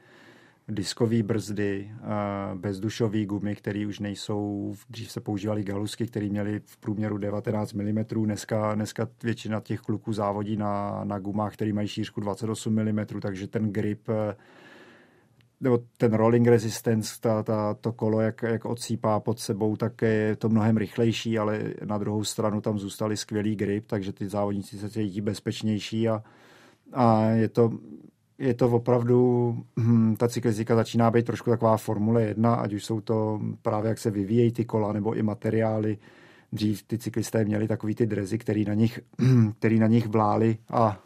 diskové 0.68 1.22
brzdy, 1.22 1.90
bezdušové 2.54 3.24
gumy, 3.24 3.56
které 3.56 3.86
už 3.86 3.98
nejsou, 3.98 4.74
dřív 4.90 5.10
se 5.10 5.20
používaly 5.20 5.64
galusky, 5.64 6.06
které 6.06 6.28
měly 6.28 6.60
v 6.64 6.76
průměru 6.76 7.18
19 7.18 7.72
mm. 7.72 8.04
Dneska, 8.24 8.74
dneska 8.74 9.08
většina 9.22 9.60
těch 9.60 9.80
kluků 9.80 10.12
závodí 10.12 10.56
na, 10.56 11.04
na 11.04 11.18
gumách, 11.18 11.52
které 11.52 11.72
mají 11.72 11.88
šířku 11.88 12.20
28 12.20 12.74
mm, 12.74 13.06
takže 13.20 13.46
ten 13.46 13.72
grip 13.72 14.08
nebo 15.61 15.79
ten 15.97 16.14
rolling 16.14 16.47
resistance, 16.47 17.21
ta, 17.21 17.42
ta, 17.42 17.75
to 17.75 17.92
kolo, 17.92 18.21
jak, 18.21 18.42
jak 18.42 18.64
odsýpá 18.64 19.21
pod 19.21 19.40
sebou, 19.40 19.77
tak 19.77 20.03
je 20.03 20.37
to 20.37 20.49
mnohem 20.49 20.77
rychlejší, 20.77 21.38
ale 21.38 21.61
na 21.85 21.99
druhou 21.99 22.25
stranu 22.25 22.61
tam 22.61 22.79
zůstali 22.79 23.16
skvělý 23.16 23.57
grip, 23.57 23.85
takže 23.87 24.12
ty 24.12 24.29
závodníci 24.29 24.79
se 24.79 24.90
cítí 24.90 25.21
bezpečnější 25.21 26.09
a, 26.09 26.23
a 26.92 27.23
je 27.23 27.49
to 27.49 27.71
je 28.38 28.55
to 28.55 28.71
opravdu, 28.71 29.55
hm, 29.79 30.16
ta 30.16 30.29
cyklistika 30.29 30.77
začíná 30.77 31.11
být 31.11 31.27
trošku 31.27 31.51
taková 31.51 31.77
Formule 31.77 32.23
1, 32.23 32.55
ať 32.55 32.73
už 32.73 32.85
jsou 32.85 33.01
to 33.01 33.40
právě 33.62 33.88
jak 33.88 33.99
se 33.99 34.11
vyvíjejí 34.11 34.53
ty 34.53 34.64
kola 34.64 34.92
nebo 34.92 35.14
i 35.14 35.23
materiály. 35.23 35.99
Dřív 36.53 36.83
ty 36.83 36.99
cyklisté 36.99 37.45
měli 37.45 37.69
takový 37.69 37.95
ty 37.95 38.07
drezy, 38.07 38.38
který 38.38 38.64
na 38.64 38.75
nich, 38.75 39.01
který 39.59 39.79
na 39.79 39.87
nich 39.87 40.07
vláli 40.07 40.59
a, 40.71 40.81
a 40.81 41.01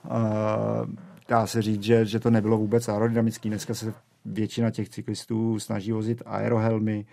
dá 1.28 1.46
se 1.46 1.62
říct, 1.62 1.82
že, 1.82 2.04
že 2.04 2.20
to 2.20 2.30
nebylo 2.30 2.58
vůbec 2.58 2.88
aerodynamický. 2.88 3.48
Dneska 3.48 3.74
se 3.74 3.94
většina 4.24 4.70
těch 4.70 4.88
cyklistů 4.88 5.58
snaží 5.58 5.92
vozit 5.92 6.22
aerohelmy, 6.26 7.06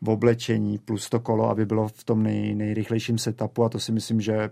v 0.00 0.08
oblečení 0.10 0.78
plus 0.78 1.08
to 1.10 1.20
kolo, 1.20 1.50
aby 1.50 1.66
bylo 1.66 1.88
v 1.88 2.04
tom 2.04 2.22
nej, 2.22 2.54
nejrychlejším 2.54 3.18
setupu. 3.18 3.64
A 3.64 3.68
to 3.68 3.80
si 3.80 3.92
myslím, 3.92 4.20
že 4.20 4.50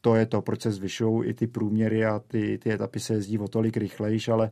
to 0.00 0.14
je 0.14 0.26
to, 0.26 0.42
proč 0.42 0.60
se 0.60 0.70
zvyšují 0.70 1.28
i 1.28 1.34
ty 1.34 1.46
průměry 1.46 2.04
a 2.04 2.18
ty, 2.18 2.58
ty 2.58 2.72
etapy 2.72 3.00
se 3.00 3.14
jezdí 3.14 3.38
o 3.38 3.48
tolik 3.48 3.76
rychlejš, 3.76 4.28
ale 4.28 4.50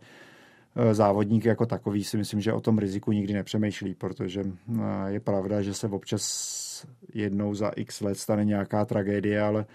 e, 0.77 0.95
závodník 0.95 1.45
jako 1.45 1.67
takový 1.67 2.05
si 2.05 2.17
myslím, 2.17 2.41
že 2.41 2.53
o 2.53 2.61
tom 2.61 2.79
riziku 2.79 3.13
nikdy 3.13 3.33
nepřemýšlí, 3.33 3.95
protože 3.95 4.41
e, 4.41 5.11
je 5.11 5.21
pravda, 5.21 5.63
že 5.63 5.75
se 5.75 5.87
občas 5.87 6.87
jednou 7.15 7.55
za 7.55 7.69
x 7.69 8.01
let 8.01 8.19
stane 8.19 8.45
nějaká 8.45 8.85
tragédie, 8.85 9.41
ale 9.43 9.67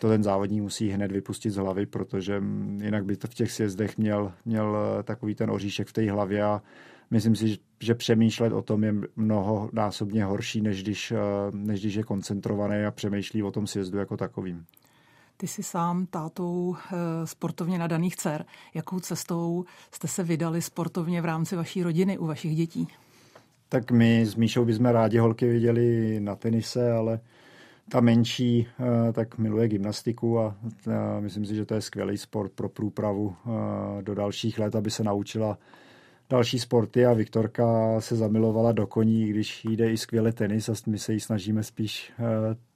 to 0.00 0.08
ten 0.08 0.22
závodník 0.22 0.62
musí 0.62 0.88
hned 0.88 1.12
vypustit 1.12 1.50
z 1.50 1.56
hlavy, 1.56 1.86
protože 1.86 2.42
jinak 2.82 3.04
by 3.04 3.16
to 3.16 3.28
v 3.28 3.34
těch 3.34 3.52
sjezdech 3.52 3.98
měl, 3.98 4.32
měl 4.44 4.76
e, 4.76 5.02
takový 5.02 5.34
ten 5.34 5.50
oříšek 5.50 5.88
v 5.88 5.92
té 5.92 6.10
hlavě 6.10 6.42
a 6.42 6.62
myslím 7.10 7.36
si, 7.36 7.58
že 7.80 7.94
přemýšlet 7.94 8.52
o 8.52 8.62
tom 8.62 8.84
je 8.84 8.94
mnoho 9.16 9.70
násobně 9.72 10.24
horší, 10.24 10.60
než 10.60 10.82
když, 10.82 11.12
než 11.50 11.80
když 11.80 11.94
je 11.94 12.02
koncentrovaný 12.02 12.84
a 12.84 12.90
přemýšlí 12.90 13.42
o 13.42 13.50
tom 13.50 13.66
sjezdu 13.66 13.98
jako 13.98 14.16
takovým. 14.16 14.66
Ty 15.36 15.46
jsi 15.46 15.62
sám 15.62 16.06
tátou 16.06 16.76
eh, 16.76 16.96
sportovně 17.26 17.78
nadaných 17.78 18.16
dcer. 18.16 18.44
Jakou 18.74 19.00
cestou 19.00 19.64
jste 19.90 20.08
se 20.08 20.22
vydali 20.22 20.62
sportovně 20.62 21.22
v 21.22 21.24
rámci 21.24 21.56
vaší 21.56 21.82
rodiny, 21.82 22.18
u 22.18 22.26
vašich 22.26 22.56
dětí? 22.56 22.88
Tak 23.68 23.90
my 23.90 24.26
s 24.26 24.34
Míšou 24.34 24.64
bychom 24.64 24.86
rádi 24.86 25.18
holky 25.18 25.48
viděli 25.48 26.20
na 26.20 26.36
tenise, 26.36 26.92
ale 26.92 27.20
ta 27.88 28.00
menší 28.00 28.66
eh, 28.68 29.12
tak 29.12 29.38
miluje 29.38 29.68
gymnastiku 29.68 30.38
a 30.38 30.56
myslím 31.20 31.46
si, 31.46 31.54
že 31.54 31.66
to 31.66 31.74
je 31.74 31.80
skvělý 31.80 32.18
sport 32.18 32.52
pro 32.52 32.68
průpravu 32.68 33.36
eh, 33.46 34.02
do 34.02 34.14
dalších 34.14 34.58
let, 34.58 34.76
aby 34.76 34.90
se 34.90 35.04
naučila 35.04 35.58
další 36.30 36.58
sporty 36.58 37.06
a 37.06 37.12
Viktorka 37.12 38.00
se 38.00 38.16
zamilovala 38.16 38.72
do 38.72 38.86
koní, 38.86 39.26
když 39.26 39.64
jde 39.64 39.92
i 39.92 39.96
skvěle 39.96 40.32
tenis 40.32 40.68
a 40.68 40.72
my 40.86 40.98
se 40.98 41.12
jí 41.12 41.20
snažíme 41.20 41.62
spíš 41.62 42.12
eh, 42.18 42.24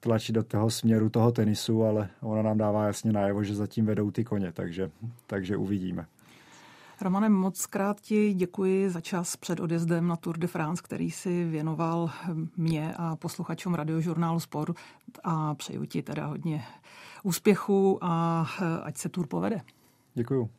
tlačit 0.01 0.33
do 0.33 0.43
toho 0.43 0.71
směru 0.71 1.11
toho 1.11 1.33
tenisu, 1.33 1.85
ale 1.85 2.09
ona 2.21 2.43
nám 2.43 2.59
dává 2.59 2.87
jasně 2.87 3.13
najevo, 3.13 3.45
že 3.45 3.55
zatím 3.55 3.87
vedou 3.87 4.11
ty 4.11 4.25
koně, 4.25 4.53
takže, 4.53 4.91
takže 5.27 5.57
uvidíme. 5.57 6.07
Romane, 7.01 7.29
moc 7.29 7.67
krát 7.67 8.01
ti 8.01 8.35
děkuji 8.35 8.91
za 8.91 9.01
čas 9.01 9.37
před 9.37 9.61
odjezdem 9.61 10.09
na 10.09 10.17
Tour 10.17 10.39
de 10.39 10.47
France, 10.47 10.83
který 10.83 11.11
si 11.11 11.45
věnoval 11.45 12.11
mě 12.57 12.95
a 12.97 13.17
posluchačům 13.17 13.75
radiožurnálu 13.75 14.41
Sport 14.41 14.77
a 15.25 15.55
přeju 15.55 15.85
ti 15.85 16.03
teda 16.03 16.27
hodně 16.27 16.65
úspěchu 17.23 17.99
a 18.01 18.47
ať 18.83 18.97
se 18.97 19.09
Tour 19.09 19.27
povede. 19.27 19.61
Děkuju. 20.15 20.47